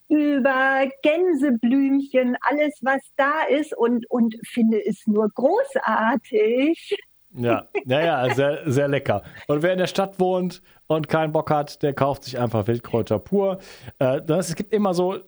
über 0.07 0.89
Gänseblümchen, 1.03 2.37
alles 2.41 2.79
was 2.81 3.01
da 3.17 3.43
ist 3.49 3.75
und, 3.77 4.09
und 4.09 4.35
finde 4.45 4.83
es 4.85 5.05
nur 5.07 5.29
großartig. 5.29 6.97
Ja, 7.33 7.67
ja, 7.85 8.01
ja, 8.01 8.33
sehr, 8.33 8.71
sehr 8.71 8.87
lecker. 8.87 9.23
Und 9.47 9.61
wer 9.61 9.73
in 9.73 9.77
der 9.77 9.87
Stadt 9.87 10.19
wohnt 10.19 10.61
und 10.87 11.07
keinen 11.09 11.33
Bock 11.33 11.51
hat, 11.51 11.83
der 11.83 11.93
kauft 11.93 12.23
sich 12.23 12.39
einfach 12.39 12.67
Wildkräuter 12.67 13.19
pur. 13.19 13.59
Äh, 13.99 14.21
das, 14.21 14.49
es 14.49 14.55
gibt 14.55 14.73
immer 14.73 14.93
so 14.93 15.19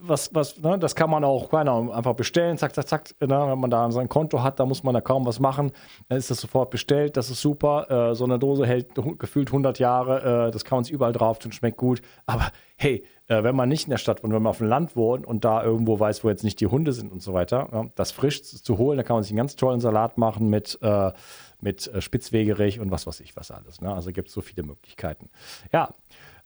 was, 0.00 0.34
was, 0.34 0.60
ne, 0.60 0.78
das 0.78 0.94
kann 0.94 1.10
man 1.10 1.22
auch 1.24 1.50
keine 1.50 1.70
Ahnung, 1.70 1.92
einfach 1.92 2.14
bestellen, 2.14 2.56
zack, 2.58 2.74
zack, 2.74 2.88
zack. 2.88 3.14
Ne, 3.20 3.28
wenn 3.28 3.58
man 3.58 3.70
da 3.70 3.90
sein 3.90 4.08
Konto 4.08 4.42
hat, 4.42 4.58
da 4.58 4.66
muss 4.66 4.82
man 4.82 4.94
da 4.94 5.00
kaum 5.00 5.26
was 5.26 5.38
machen. 5.38 5.72
Dann 6.08 6.18
ist 6.18 6.30
das 6.30 6.40
sofort 6.40 6.70
bestellt, 6.70 7.16
das 7.16 7.30
ist 7.30 7.40
super. 7.40 8.10
Äh, 8.10 8.14
so 8.14 8.24
eine 8.24 8.38
Dose 8.38 8.66
hält 8.66 8.94
gefühlt 9.18 9.48
100 9.48 9.78
Jahre, 9.78 10.48
äh, 10.48 10.50
das 10.50 10.64
kann 10.64 10.78
man 10.78 10.84
sich 10.84 10.92
überall 10.92 11.12
drauf 11.12 11.38
tun, 11.38 11.52
schmeckt 11.52 11.76
gut. 11.76 12.00
Aber 12.24 12.50
hey, 12.76 13.04
äh, 13.28 13.42
wenn 13.42 13.54
man 13.54 13.68
nicht 13.68 13.84
in 13.84 13.90
der 13.90 13.98
Stadt 13.98 14.22
wohnt, 14.22 14.32
wenn 14.32 14.42
man 14.42 14.50
auf 14.50 14.58
dem 14.58 14.68
Land 14.68 14.96
wohnt 14.96 15.26
und 15.26 15.44
da 15.44 15.62
irgendwo 15.62 15.98
weiß, 16.00 16.24
wo 16.24 16.28
jetzt 16.28 16.44
nicht 16.44 16.60
die 16.60 16.66
Hunde 16.66 16.92
sind 16.92 17.12
und 17.12 17.22
so 17.22 17.34
weiter, 17.34 17.68
ja, 17.72 17.86
das 17.94 18.12
frisch 18.12 18.42
zu 18.42 18.78
holen, 18.78 18.96
da 18.96 19.02
kann 19.02 19.16
man 19.16 19.22
sich 19.22 19.32
einen 19.32 19.38
ganz 19.38 19.56
tollen 19.56 19.80
Salat 19.80 20.18
machen 20.18 20.48
mit, 20.48 20.78
äh, 20.82 21.12
mit 21.60 21.86
äh, 21.88 22.00
Spitzwegerich 22.00 22.80
und 22.80 22.90
was 22.90 23.06
weiß 23.06 23.20
ich 23.20 23.36
was 23.36 23.50
alles. 23.50 23.80
Ne? 23.80 23.92
Also 23.92 24.12
gibt 24.12 24.28
es 24.28 24.34
so 24.34 24.40
viele 24.40 24.62
Möglichkeiten. 24.62 25.28
Ja. 25.72 25.92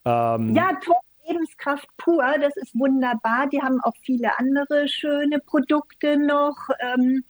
Ähm, 0.04 0.54
ja, 0.54 0.70
toll. 0.84 0.96
Lebenskraft 1.30 1.88
pur, 1.96 2.24
das 2.40 2.56
ist 2.56 2.78
wunderbar. 2.78 3.48
Die 3.48 3.62
haben 3.62 3.80
auch 3.82 3.94
viele 4.02 4.38
andere 4.38 4.88
schöne 4.88 5.38
Produkte 5.38 6.16
noch. 6.16 6.56
Ähm, 6.80 7.24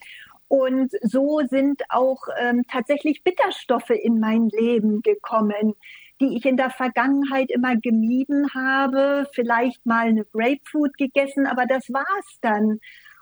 und 0.49 0.93
so 1.03 1.41
sind 1.49 1.83
auch 1.91 2.23
ähm, 2.41 2.65
tatsächlich 2.69 3.23
Bitterstoffe 3.23 3.91
in 3.91 4.19
mein 4.19 4.49
Leben 4.49 5.03
gekommen, 5.03 5.75
die 6.21 6.37
ich 6.37 6.45
in 6.45 6.57
der 6.57 6.71
Vergangenheit 6.71 7.51
immer 7.51 7.77
gemieden 7.77 8.53
habe. 8.55 9.29
Vielleicht 9.33 9.85
mal 9.87 10.09
eine 10.09 10.25
Grapefruit 10.25 10.97
gegessen, 10.97 11.47
aber 11.47 11.67
das 11.67 11.89
war's 11.91 12.39
dann. 12.41 12.81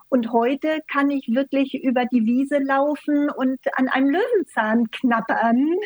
Und 0.09 0.33
heute 0.33 0.81
kann 0.91 1.11
ich 1.11 1.29
wirklich 1.29 1.75
über 1.75 2.07
die 2.07 2.25
Wiese 2.25 2.59
laufen 2.59 3.29
und 3.31 3.59
an 3.75 3.89
einem 3.89 4.09
Löwenzahn 4.09 4.91
knabbern. 4.91 5.77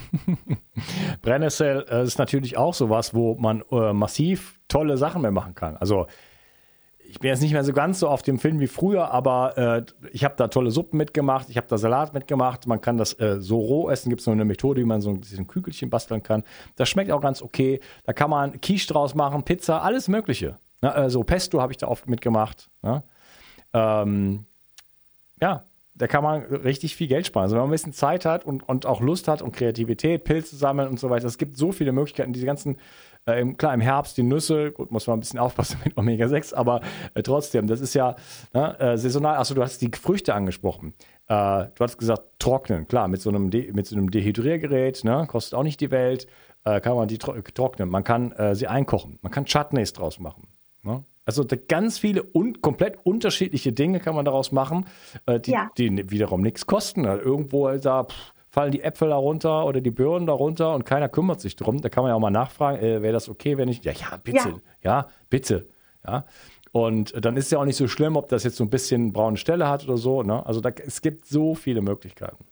Brennnessel 1.22 1.84
äh, 1.90 2.04
ist 2.04 2.18
natürlich 2.18 2.56
auch 2.56 2.74
sowas, 2.74 3.14
wo 3.14 3.34
man 3.34 3.62
äh, 3.70 3.92
massiv 3.92 4.60
tolle 4.68 4.96
Sachen 4.96 5.22
mehr 5.22 5.30
machen 5.30 5.54
kann. 5.54 5.76
Also 5.76 6.06
ich 7.08 7.20
bin 7.20 7.28
jetzt 7.28 7.40
nicht 7.40 7.52
mehr 7.52 7.64
so 7.64 7.72
ganz 7.72 8.00
so 8.00 8.08
auf 8.08 8.22
dem 8.22 8.38
Film 8.38 8.60
wie 8.60 8.66
früher, 8.66 9.10
aber 9.10 9.56
äh, 9.56 10.08
ich 10.12 10.24
habe 10.24 10.34
da 10.36 10.48
tolle 10.48 10.70
Suppen 10.70 10.96
mitgemacht, 10.96 11.48
ich 11.48 11.56
habe 11.56 11.66
da 11.68 11.78
Salat 11.78 12.14
mitgemacht. 12.14 12.66
Man 12.66 12.80
kann 12.80 12.96
das 12.96 13.18
äh, 13.20 13.40
so 13.40 13.60
roh 13.60 13.90
essen. 13.90 14.10
Gibt 14.10 14.20
es 14.20 14.26
noch 14.26 14.34
eine 14.34 14.44
Methode, 14.44 14.80
wie 14.80 14.84
man 14.84 15.00
so 15.00 15.10
ein, 15.10 15.46
Kügelchen 15.46 15.90
basteln 15.90 16.22
kann. 16.22 16.42
Das 16.74 16.88
schmeckt 16.88 17.10
auch 17.10 17.20
ganz 17.20 17.42
okay. 17.42 17.80
Da 18.04 18.12
kann 18.12 18.30
man 18.30 18.60
Quiche 18.60 18.92
draus 18.92 19.14
machen, 19.14 19.44
Pizza, 19.44 19.82
alles 19.82 20.08
Mögliche. 20.08 20.58
Na, 20.80 21.04
äh, 21.04 21.10
so 21.10 21.22
Pesto 21.22 21.60
habe 21.60 21.72
ich 21.72 21.78
da 21.78 21.88
oft 21.88 22.08
mitgemacht. 22.08 22.68
Ne? 22.82 23.02
Ähm, 23.72 24.46
ja, 25.40 25.64
da 25.98 26.06
kann 26.06 26.22
man 26.22 26.42
richtig 26.42 26.94
viel 26.94 27.06
Geld 27.06 27.26
sparen. 27.26 27.44
Also 27.44 27.56
wenn 27.56 27.62
man 27.62 27.70
ein 27.70 27.72
bisschen 27.72 27.94
Zeit 27.94 28.24
hat 28.26 28.44
und, 28.44 28.68
und 28.68 28.84
auch 28.84 29.00
Lust 29.00 29.28
hat 29.28 29.40
und 29.40 29.56
Kreativität, 29.56 30.24
Pilze 30.24 30.56
sammeln 30.56 30.88
und 30.88 31.00
so 31.00 31.08
weiter. 31.08 31.26
Es 31.26 31.38
gibt 31.38 31.56
so 31.56 31.72
viele 31.72 31.92
Möglichkeiten, 31.92 32.34
diese 32.34 32.44
ganzen, 32.44 32.76
äh, 33.24 33.44
klar, 33.54 33.72
im 33.72 33.80
Herbst 33.80 34.16
die 34.18 34.22
Nüsse, 34.22 34.72
gut, 34.72 34.90
muss 34.90 35.06
man 35.06 35.16
ein 35.16 35.20
bisschen 35.20 35.40
aufpassen 35.40 35.78
mit 35.84 35.96
Omega-6, 35.96 36.54
aber 36.54 36.82
äh, 37.14 37.22
trotzdem, 37.22 37.66
das 37.66 37.80
ist 37.80 37.94
ja 37.94 38.14
ne, 38.52 38.78
äh, 38.78 38.98
saisonal. 38.98 39.36
Achso, 39.36 39.54
du 39.54 39.62
hast 39.62 39.80
die 39.80 39.90
Früchte 39.90 40.34
angesprochen. 40.34 40.92
Äh, 41.28 41.66
du 41.74 41.80
hast 41.80 41.96
gesagt, 41.96 42.24
trocknen, 42.38 42.86
klar, 42.86 43.08
mit 43.08 43.22
so 43.22 43.30
einem, 43.30 43.50
De 43.50 43.72
mit 43.72 43.86
so 43.86 43.96
einem 43.96 44.10
Dehydriergerät, 44.10 45.02
ne, 45.02 45.26
kostet 45.26 45.54
auch 45.54 45.62
nicht 45.62 45.80
die 45.80 45.90
Welt, 45.90 46.26
äh, 46.64 46.80
kann 46.80 46.94
man 46.94 47.08
die 47.08 47.18
tro 47.18 47.32
trocknen. 47.54 47.88
Man 47.88 48.04
kann 48.04 48.32
äh, 48.32 48.54
sie 48.54 48.66
einkochen, 48.66 49.18
man 49.22 49.32
kann 49.32 49.46
Chutneys 49.46 49.94
draus 49.94 50.20
machen. 50.20 50.48
Ne? 50.82 51.04
Also 51.26 51.44
ganz 51.68 51.98
viele 51.98 52.22
und 52.22 52.62
komplett 52.62 52.98
unterschiedliche 53.04 53.72
Dinge 53.72 54.00
kann 54.00 54.14
man 54.14 54.24
daraus 54.24 54.52
machen, 54.52 54.86
äh, 55.26 55.40
die, 55.40 55.50
ja. 55.50 55.68
die, 55.76 56.10
wiederum 56.10 56.40
nichts 56.40 56.66
kosten. 56.66 57.04
Also 57.04 57.22
irgendwo 57.22 57.68
da 57.76 58.04
pff, 58.04 58.32
fallen 58.48 58.72
die 58.72 58.80
Äpfel 58.82 59.10
darunter 59.10 59.66
oder 59.66 59.82
die 59.82 59.90
Birnen 59.90 60.26
darunter 60.26 60.72
und 60.74 60.84
keiner 60.84 61.08
kümmert 61.08 61.40
sich 61.40 61.56
drum. 61.56 61.82
Da 61.82 61.88
kann 61.88 62.04
man 62.04 62.10
ja 62.10 62.14
auch 62.14 62.20
mal 62.20 62.30
nachfragen, 62.30 62.78
äh, 62.78 63.02
wäre 63.02 63.12
das 63.12 63.28
okay, 63.28 63.58
wenn 63.58 63.68
ich, 63.68 63.84
ja, 63.84 63.92
ja, 63.92 64.16
bitte, 64.16 64.48
ja, 64.48 64.54
ja 64.82 65.08
bitte, 65.28 65.68
ja. 66.06 66.24
Und 66.72 67.12
dann 67.24 67.36
ist 67.36 67.46
es 67.46 67.50
ja 67.50 67.58
auch 67.58 67.64
nicht 67.64 67.76
so 67.76 67.88
schlimm, 67.88 68.16
ob 68.16 68.28
das 68.28 68.44
jetzt 68.44 68.56
so 68.56 68.64
ein 68.64 68.70
bisschen 68.70 69.12
braune 69.12 69.36
Stelle 69.36 69.68
hat 69.68 69.84
oder 69.84 69.96
so. 69.96 70.22
Ne? 70.22 70.44
Also 70.44 70.60
da, 70.60 70.70
es 70.70 71.00
gibt 71.00 71.24
so 71.24 71.54
viele 71.54 71.80
Möglichkeiten. 71.80 72.44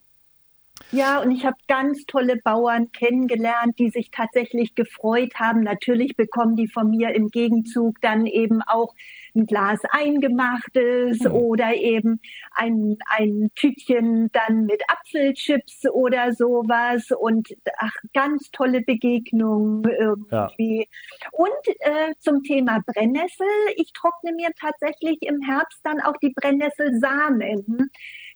Ja, 0.95 1.21
und 1.21 1.33
ich 1.33 1.45
habe 1.45 1.57
ganz 1.67 2.05
tolle 2.07 2.37
Bauern 2.37 2.93
kennengelernt, 2.93 3.81
die 3.81 3.91
sich 3.91 4.13
tatsächlich 4.13 4.77
gefreut 4.77 5.35
haben. 5.35 5.65
Natürlich 5.65 6.15
bekommen 6.15 6.55
die 6.55 6.69
von 6.69 6.89
mir 6.89 7.17
im 7.17 7.31
Gegenzug 7.31 8.01
dann 8.01 8.27
eben 8.27 8.63
auch 8.63 8.95
ein 9.35 9.47
Glas 9.47 9.81
Eingemachtes 9.91 11.21
mhm. 11.21 11.33
oder 11.33 11.75
eben 11.75 12.21
ein, 12.53 12.97
ein 13.09 13.51
Tütchen 13.55 14.31
dann 14.33 14.67
mit 14.67 14.83
Apfelchips 14.89 15.87
oder 15.93 16.33
sowas 16.33 17.11
und 17.11 17.49
ach, 17.79 17.95
ganz 18.13 18.51
tolle 18.51 18.83
Begegnungen 18.83 19.85
irgendwie. 19.85 20.89
Ja. 20.89 21.29
Und 21.33 21.69
äh, 21.81 22.15
zum 22.19 22.43
Thema 22.43 22.81
Brennnessel, 22.87 23.47
ich 23.77 23.93
trockne 23.93 24.33
mir 24.33 24.51
tatsächlich 24.59 25.19
im 25.23 25.41
Herbst 25.43 25.81
dann 25.85 26.01
auch 26.01 26.17
die 26.23 26.33
Brennnesselsamen. 26.35 27.91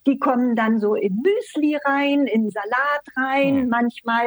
Die 0.07 0.19
kommen 0.19 0.57
dann 0.57 0.81
so 0.81 0.95
in 0.95 1.23
Müsli 1.23 1.77
rein, 1.85 2.27
in 2.27 2.51
Salat 2.51 3.05
rein. 3.17 3.65
Mhm. 3.65 3.69
Manchmal 3.69 4.27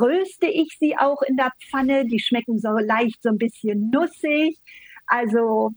röste 0.00 0.46
ich 0.46 0.76
sie 0.78 0.96
auch 0.96 1.22
in 1.22 1.36
der 1.36 1.52
Pfanne. 1.62 2.06
Die 2.06 2.18
schmecken 2.18 2.58
so 2.58 2.70
leicht 2.78 3.22
so 3.22 3.28
ein 3.28 3.38
bisschen 3.38 3.90
nussig. 3.90 4.58
Also 5.06 5.72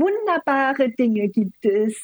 wunderbare 0.00 0.90
Dinge 0.90 1.28
gibt 1.28 1.64
es. 1.64 1.96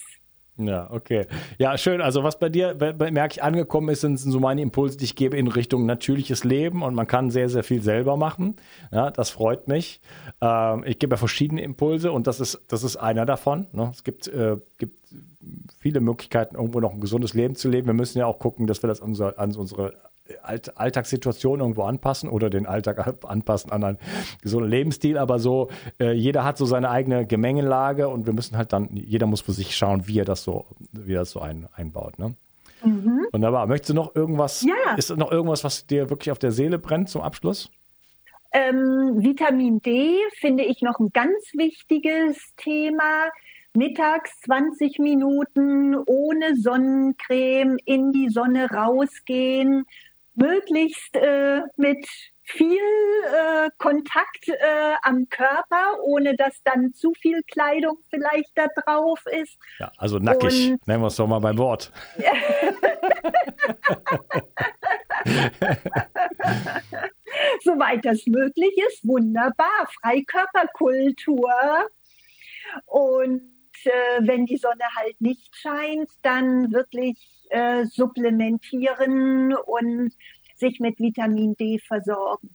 Ja, 0.57 0.89
okay. 0.93 1.27
Ja, 1.59 1.77
schön. 1.77 2.01
Also 2.01 2.23
was 2.23 2.39
bei 2.39 2.49
dir, 2.49 2.77
merke 2.77 3.35
ich, 3.35 3.43
angekommen 3.43 3.89
ist, 3.89 4.03
sind 4.03 4.19
so 4.19 4.39
meine 4.39 4.63
Impulse, 4.63 4.97
die 4.97 5.05
ich 5.05 5.17
gebe 5.17 5.37
in 5.37 5.49
Richtung 5.49 5.85
natürliches 5.85 6.45
Leben 6.45 6.85
und 6.85 6.95
man 6.95 7.09
kann 7.09 7.31
sehr, 7.31 7.49
sehr 7.49 7.65
viel 7.65 7.83
selber 7.83 8.17
machen. 8.17 8.55
Ja, 8.93 9.11
das 9.11 9.31
freut 9.31 9.67
mich. 9.67 10.01
Ähm, 10.41 10.85
ich 10.87 11.01
gebe 11.01 11.15
ja 11.15 11.17
verschiedene 11.17 11.63
Impulse 11.63 12.13
und 12.13 12.29
das 12.29 12.39
ist, 12.39 12.63
das 12.69 12.85
ist 12.85 12.97
einer 12.97 13.27
davon. 13.27 13.67
Ne? 13.73 13.91
Es 13.93 14.05
gibt, 14.05 14.29
äh, 14.29 14.57
gibt 14.79 14.97
viele 15.81 16.01
Möglichkeiten, 16.01 16.55
irgendwo 16.55 16.79
noch 16.79 16.93
ein 16.93 17.01
gesundes 17.01 17.35
Leben 17.35 17.57
zu 17.57 17.69
leben. 17.69 17.89
Wir 17.89 17.95
müssen 17.95 18.19
ja 18.19 18.27
auch 18.27 18.39
gucken, 18.39 18.69
dass 18.69 18.81
wir 18.83 18.89
das 18.89 19.03
an, 19.03 19.21
an 19.21 19.57
unsere 19.57 19.95
Alt 20.43 20.79
Alltagssituation 20.79 21.61
irgendwo 21.61 21.83
anpassen 21.83 22.31
oder 22.31 22.49
den 22.49 22.67
Alltag 22.67 23.25
anpassen 23.25 23.71
an 23.73 23.85
einen 23.85 23.99
gesunden 24.43 24.71
Lebensstil. 24.71 25.19
Aber 25.19 25.39
so, 25.39 25.69
äh, 26.01 26.13
jeder 26.13 26.45
hat 26.45 26.57
so 26.57 26.65
seine 26.65 26.91
eigene 26.91 27.27
Gemengelage 27.27 28.09
und 28.09 28.27
wir 28.27 28.33
müssen 28.33 28.57
halt 28.57 28.73
dann, 28.73 28.89
jeder 28.93 29.27
muss 29.27 29.43
für 29.43 29.53
sich 29.53 29.77
schauen, 29.77 30.07
wie 30.09 30.19
er 30.19 30.25
das 30.25 30.43
so, 30.43 30.67
wie 30.93 31.15
er 31.15 31.21
das 31.21 31.31
so 31.31 31.41
ein, 31.41 31.69
einbaut. 31.75 32.19
Ne? 32.19 32.35
Mhm. 32.85 33.27
Wunderbar. 33.33 33.67
Möchtest 33.67 33.91
du 33.91 33.95
noch 33.95 34.15
irgendwas, 34.15 34.63
ja. 34.63 34.95
ist 34.97 35.15
noch 35.17 35.31
irgendwas, 35.31 35.65
was 35.65 35.87
dir 35.87 36.09
wirklich 36.11 36.31
auf 36.31 36.39
der 36.39 36.53
Seele 36.53 36.79
brennt 36.79 37.09
zum 37.09 37.23
Abschluss? 37.23 37.71
Ähm, 38.53 39.17
Vitamin 39.17 39.83
D 39.83 40.17
finde 40.39 40.65
ich 40.65 40.81
noch 40.81 41.01
ein 41.01 41.11
ganz 41.13 41.43
wichtiges 41.55 42.39
Thema 42.57 43.29
mittags 43.77 44.41
20 44.43 45.01
Minuten 45.01 45.97
ohne 46.07 46.55
Sonnencreme 46.57 47.77
in 47.85 48.13
die 48.13 48.29
Sonne 48.29 48.71
rausgehen, 48.71 49.85
möglichst 50.35 51.17
äh, 51.17 51.63
mit 51.77 52.07
viel 52.43 52.79
äh, 52.79 53.71
Kontakt 53.79 54.49
äh, 54.49 54.95
am 55.03 55.29
Körper, 55.31 55.99
ohne 56.03 56.37
dass 56.37 56.63
dann 56.63 56.93
zu 56.93 57.13
viel 57.15 57.43
Kleidung 57.45 57.99
vielleicht 58.11 58.51
da 58.55 58.67
drauf 58.85 59.25
ist. 59.27 59.57
Ja, 59.79 59.91
also 59.97 60.19
nackig, 60.19 60.73
Und, 60.73 60.87
nennen 60.87 61.03
wir 61.03 61.07
es 61.07 61.17
doch 61.17 61.27
mal 61.27 61.39
beim 61.39 61.57
Wort. 61.59 61.91
Soweit 67.63 68.05
das 68.05 68.27
möglich 68.27 68.77
ist, 68.89 69.07
wunderbar. 69.07 69.89
Freikörperkultur. 70.03 71.51
Und 72.85 73.41
äh, 73.85 74.21
wenn 74.21 74.45
die 74.47 74.59
Sonne 74.59 74.85
halt 74.97 75.19
nicht 75.21 75.57
scheint, 75.57 76.11
dann 76.23 76.73
wirklich 76.73 77.34
äh, 77.55 77.87
supplementieren 77.87 79.55
und 79.55 80.13
sich 80.57 80.81
mit 80.81 80.99
Vitamin 80.99 81.57
D 81.57 81.79
versorgen. 81.79 82.55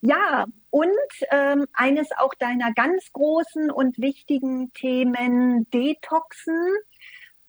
Ja, 0.00 0.46
und 0.70 0.88
ähm, 1.30 1.66
eines 1.72 2.08
auch 2.16 2.34
deiner 2.34 2.72
ganz 2.72 3.10
großen 3.12 3.70
und 3.70 3.98
wichtigen 3.98 4.72
Themen, 4.72 5.68
Detoxen. 5.70 6.58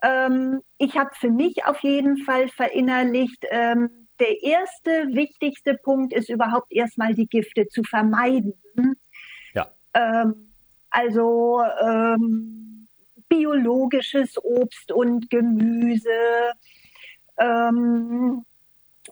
Ähm, 0.01 0.61
ich 0.77 0.97
habe 0.97 1.09
für 1.13 1.31
mich 1.31 1.65
auf 1.65 1.79
jeden 1.79 2.17
Fall 2.17 2.47
verinnerlicht, 2.49 3.45
ähm, 3.49 4.07
der 4.19 4.41
erste 4.43 5.07
wichtigste 5.13 5.75
Punkt 5.75 6.13
ist 6.13 6.29
überhaupt 6.29 6.71
erstmal 6.71 7.13
die 7.13 7.27
Gifte 7.27 7.67
zu 7.67 7.83
vermeiden. 7.83 8.53
Ja. 9.53 9.71
Ähm, 9.93 10.53
also 10.89 11.61
ähm, 11.81 12.64
biologisches 13.35 14.37
Obst 14.43 14.91
und 14.91 15.29
Gemüse, 15.29 16.09
ähm, 17.37 18.45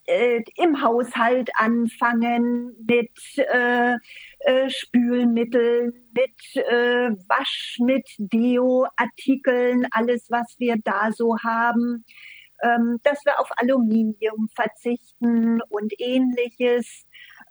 äh, 0.06 0.42
im 0.56 0.82
Haushalt 0.82 1.52
anfangen 1.56 2.76
mit 2.88 3.12
äh, 3.38 3.96
äh, 4.40 4.70
Spülmitteln, 4.70 5.94
mit 6.14 6.66
äh, 6.66 7.12
Wasch, 7.28 7.78
mit 7.80 8.08
Deo-Artikeln, 8.18 9.88
alles, 9.92 10.28
was 10.30 10.56
wir 10.58 10.78
da 10.84 11.12
so 11.12 11.38
haben, 11.40 12.06
ähm, 12.64 13.00
dass 13.04 13.24
wir 13.26 13.40
auf 13.40 13.50
Aluminium 13.58 14.50
verzichten 14.56 15.62
und 15.70 15.94
ähnliches. 16.00 17.06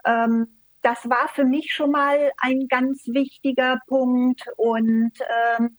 Ähm, 0.04 0.58
das 0.82 1.08
war 1.08 1.28
für 1.28 1.44
mich 1.44 1.72
schon 1.72 1.92
mal 1.92 2.32
ein 2.38 2.66
ganz 2.68 3.06
wichtiger 3.06 3.78
Punkt 3.86 4.42
und 4.56 5.12
ähm, 5.58 5.78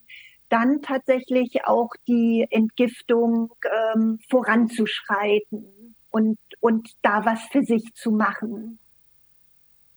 dann 0.54 0.84
tatsächlich 0.84 1.66
auch 1.66 1.90
die 2.08 2.46
Entgiftung 2.52 3.52
ähm, 3.96 4.20
voranzuschreiten 4.30 5.96
und, 6.12 6.38
und 6.60 6.92
da 7.02 7.26
was 7.26 7.42
für 7.52 7.64
sich 7.64 7.92
zu 7.96 8.12
machen. 8.12 8.78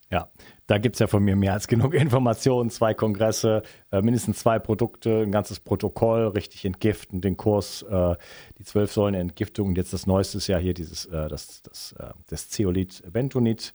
Ja, 0.09 0.29
da 0.67 0.77
gibt 0.77 0.95
es 0.95 0.99
ja 0.99 1.07
von 1.07 1.21
mir 1.23 1.35
mehr 1.35 1.53
als 1.53 1.67
genug 1.67 1.93
Informationen, 1.95 2.69
zwei 2.69 2.93
Kongresse, 2.93 3.61
äh, 3.91 4.01
mindestens 4.01 4.39
zwei 4.39 4.57
Produkte, 4.57 5.23
ein 5.23 5.31
ganzes 5.31 5.59
Protokoll, 5.59 6.27
richtig 6.27 6.63
entgiften, 6.63 7.19
den 7.19 7.35
Kurs, 7.35 7.81
äh, 7.83 8.15
die 8.57 8.63
zwölf 8.63 8.91
Säulen 8.91 9.15
Entgiftung 9.15 9.69
und 9.69 9.77
jetzt 9.77 9.91
das 9.91 10.07
Neueste 10.07 10.37
ist 10.37 10.47
ja 10.47 10.57
hier 10.57 10.73
dieses, 10.73 11.05
äh, 11.05 11.27
das, 11.27 11.61
das, 11.61 11.93
äh, 11.99 12.13
das 12.29 12.49
Zeolit 12.49 13.03
Bentonit, 13.11 13.73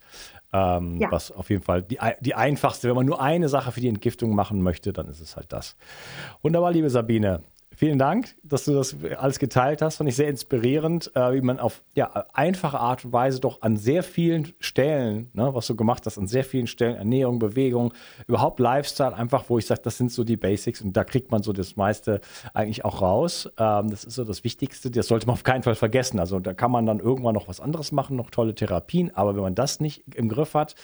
ähm, 0.54 0.98
ja. 1.00 1.10
was 1.10 1.32
auf 1.32 1.50
jeden 1.50 1.62
Fall 1.62 1.82
die, 1.82 1.98
die 2.20 2.34
einfachste, 2.34 2.88
wenn 2.88 2.96
man 2.96 3.06
nur 3.06 3.20
eine 3.20 3.48
Sache 3.50 3.72
für 3.72 3.80
die 3.80 3.88
Entgiftung 3.88 4.34
machen 4.34 4.62
möchte, 4.62 4.92
dann 4.92 5.08
ist 5.08 5.20
es 5.20 5.36
halt 5.36 5.52
das. 5.52 5.76
Wunderbar, 6.42 6.72
liebe 6.72 6.88
Sabine. 6.88 7.42
Vielen 7.74 7.98
Dank, 7.98 8.34
dass 8.42 8.64
du 8.64 8.74
das 8.74 8.96
alles 9.18 9.38
geteilt 9.38 9.82
hast. 9.82 9.96
Fand 9.96 10.08
ich 10.08 10.16
sehr 10.16 10.28
inspirierend, 10.28 11.10
äh, 11.14 11.32
wie 11.32 11.40
man 11.40 11.58
auf 11.58 11.82
ja, 11.94 12.26
einfache 12.32 12.78
Art 12.78 13.04
und 13.04 13.12
Weise 13.12 13.40
doch 13.40 13.62
an 13.62 13.76
sehr 13.76 14.02
vielen 14.02 14.52
Stellen, 14.60 15.30
ne, 15.32 15.54
was 15.54 15.66
du 15.66 15.76
gemacht 15.76 16.04
hast, 16.06 16.18
an 16.18 16.26
sehr 16.26 16.44
vielen 16.44 16.66
Stellen, 16.66 16.96
Ernährung, 16.96 17.38
Bewegung, 17.38 17.94
überhaupt 18.26 18.60
Lifestyle, 18.60 19.14
einfach, 19.14 19.44
wo 19.48 19.58
ich 19.58 19.66
sage, 19.66 19.80
das 19.82 19.96
sind 19.96 20.12
so 20.12 20.22
die 20.22 20.36
Basics 20.36 20.82
und 20.82 20.96
da 20.96 21.04
kriegt 21.04 21.30
man 21.30 21.42
so 21.42 21.52
das 21.52 21.76
meiste 21.76 22.20
eigentlich 22.52 22.84
auch 22.84 23.00
raus. 23.00 23.50
Ähm, 23.58 23.90
das 23.90 24.04
ist 24.04 24.14
so 24.14 24.24
das 24.24 24.44
Wichtigste, 24.44 24.90
das 24.90 25.06
sollte 25.06 25.26
man 25.26 25.34
auf 25.34 25.44
keinen 25.44 25.62
Fall 25.62 25.74
vergessen. 25.74 26.20
Also 26.20 26.40
da 26.40 26.54
kann 26.54 26.70
man 26.70 26.86
dann 26.86 27.00
irgendwann 27.00 27.34
noch 27.34 27.48
was 27.48 27.60
anderes 27.60 27.90
machen, 27.90 28.16
noch 28.16 28.30
tolle 28.30 28.54
Therapien, 28.54 29.14
aber 29.14 29.34
wenn 29.34 29.42
man 29.42 29.54
das 29.54 29.80
nicht 29.80 30.04
im 30.14 30.28
Griff 30.28 30.54
hat, 30.54 30.74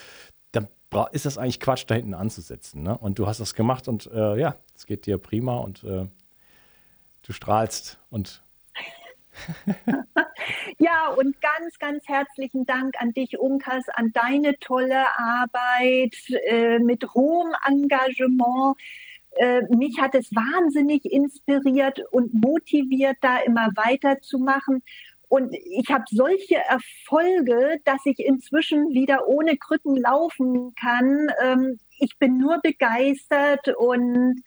dann 0.53 0.69
ist 1.13 1.27
das 1.27 1.37
eigentlich 1.37 1.61
Quatsch, 1.61 1.85
da 1.87 1.95
hinten 1.95 2.15
anzusetzen. 2.15 2.83
Ne? 2.83 2.97
Und 2.97 3.19
du 3.19 3.27
hast 3.27 3.41
das 3.41 3.55
gemacht 3.55 3.89
und 3.89 4.11
äh, 4.13 4.39
ja, 4.41 4.57
es 4.75 4.87
geht 4.87 5.05
dir 5.05 5.19
prima 5.19 5.59
und 5.59 5.85
äh, 5.85 6.07
du 7.29 7.35
strahlst 7.35 8.01
und 8.11 8.43
ja, 10.79 11.09
und 11.17 11.41
ganz, 11.41 11.79
ganz 11.79 12.09
herzlichen 12.09 12.67
Dank 12.67 12.95
an 12.99 13.13
dich, 13.13 13.39
Unkas, 13.39 13.85
an 13.91 14.13
deine 14.13 14.59
tolle 14.59 15.05
Arbeit 15.17 16.17
äh, 16.49 16.81
mit 16.81 17.05
hohem 17.15 17.53
Engagement. 17.65 18.77
Äh, 19.37 19.63
mich 19.69 20.01
hat 20.01 20.17
es 20.17 20.35
wahnsinnig 20.35 21.05
inspiriert 21.05 22.01
und 22.11 22.35
motiviert, 22.35 23.19
da 23.21 23.39
immer 23.39 23.69
weiterzumachen. 23.77 24.83
Und 25.29 25.55
ich 25.55 25.89
habe 25.91 26.05
solche 26.11 26.57
Erfolge, 26.57 27.81
dass 27.85 28.01
ich 28.07 28.19
inzwischen 28.19 28.89
wieder 28.89 29.29
ohne 29.29 29.57
Krücken 29.57 29.97
laufen 29.97 30.75
kann. 30.75 31.29
Ähm, 31.43 31.79
ich 32.01 32.19
bin 32.19 32.39
nur 32.39 32.59
begeistert 32.63 33.69
und 33.77 34.43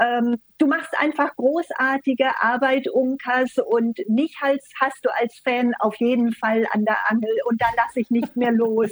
ähm, 0.00 0.36
du 0.58 0.66
machst 0.66 0.90
einfach 0.98 1.36
großartige 1.36 2.40
Arbeit, 2.40 2.88
Unkas, 2.88 3.56
und 3.64 3.98
mich 4.08 4.34
als, 4.40 4.66
hast 4.80 5.04
du 5.04 5.10
als 5.10 5.38
Fan 5.44 5.74
auf 5.78 5.96
jeden 5.96 6.32
Fall 6.32 6.66
an 6.72 6.84
der 6.84 6.96
Angel 7.08 7.30
und 7.46 7.60
da 7.60 7.66
lasse 7.76 8.00
ich 8.00 8.10
nicht 8.10 8.34
mehr 8.34 8.52
los. 8.52 8.90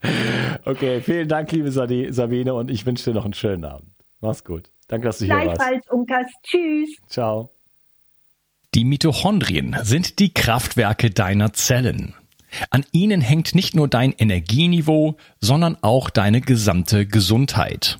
okay, 0.64 1.00
vielen 1.02 1.28
Dank, 1.28 1.52
liebe 1.52 1.70
Sabine, 1.70 2.54
und 2.54 2.70
ich 2.70 2.86
wünsche 2.86 3.04
dir 3.04 3.14
noch 3.14 3.24
einen 3.24 3.34
schönen 3.34 3.64
Abend. 3.64 3.90
Mach's 4.20 4.44
gut. 4.44 4.70
Danke, 4.88 5.06
dass 5.06 5.18
du 5.18 5.26
hier 5.26 5.34
warst. 5.34 5.56
Gleichfalls, 5.56 5.90
Unkas. 5.90 6.26
Tschüss. 6.42 6.96
Ciao. 7.06 7.50
Die 8.74 8.84
Mitochondrien 8.84 9.76
sind 9.82 10.18
die 10.18 10.32
Kraftwerke 10.32 11.10
deiner 11.10 11.52
Zellen. 11.52 12.14
An 12.70 12.84
ihnen 12.92 13.20
hängt 13.20 13.54
nicht 13.54 13.76
nur 13.76 13.88
dein 13.88 14.12
Energieniveau, 14.12 15.16
sondern 15.40 15.76
auch 15.82 16.10
deine 16.10 16.40
gesamte 16.40 17.06
Gesundheit. 17.06 17.99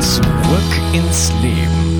Zurück 0.00 0.80
ins 0.92 1.32
Leben. 1.42 1.97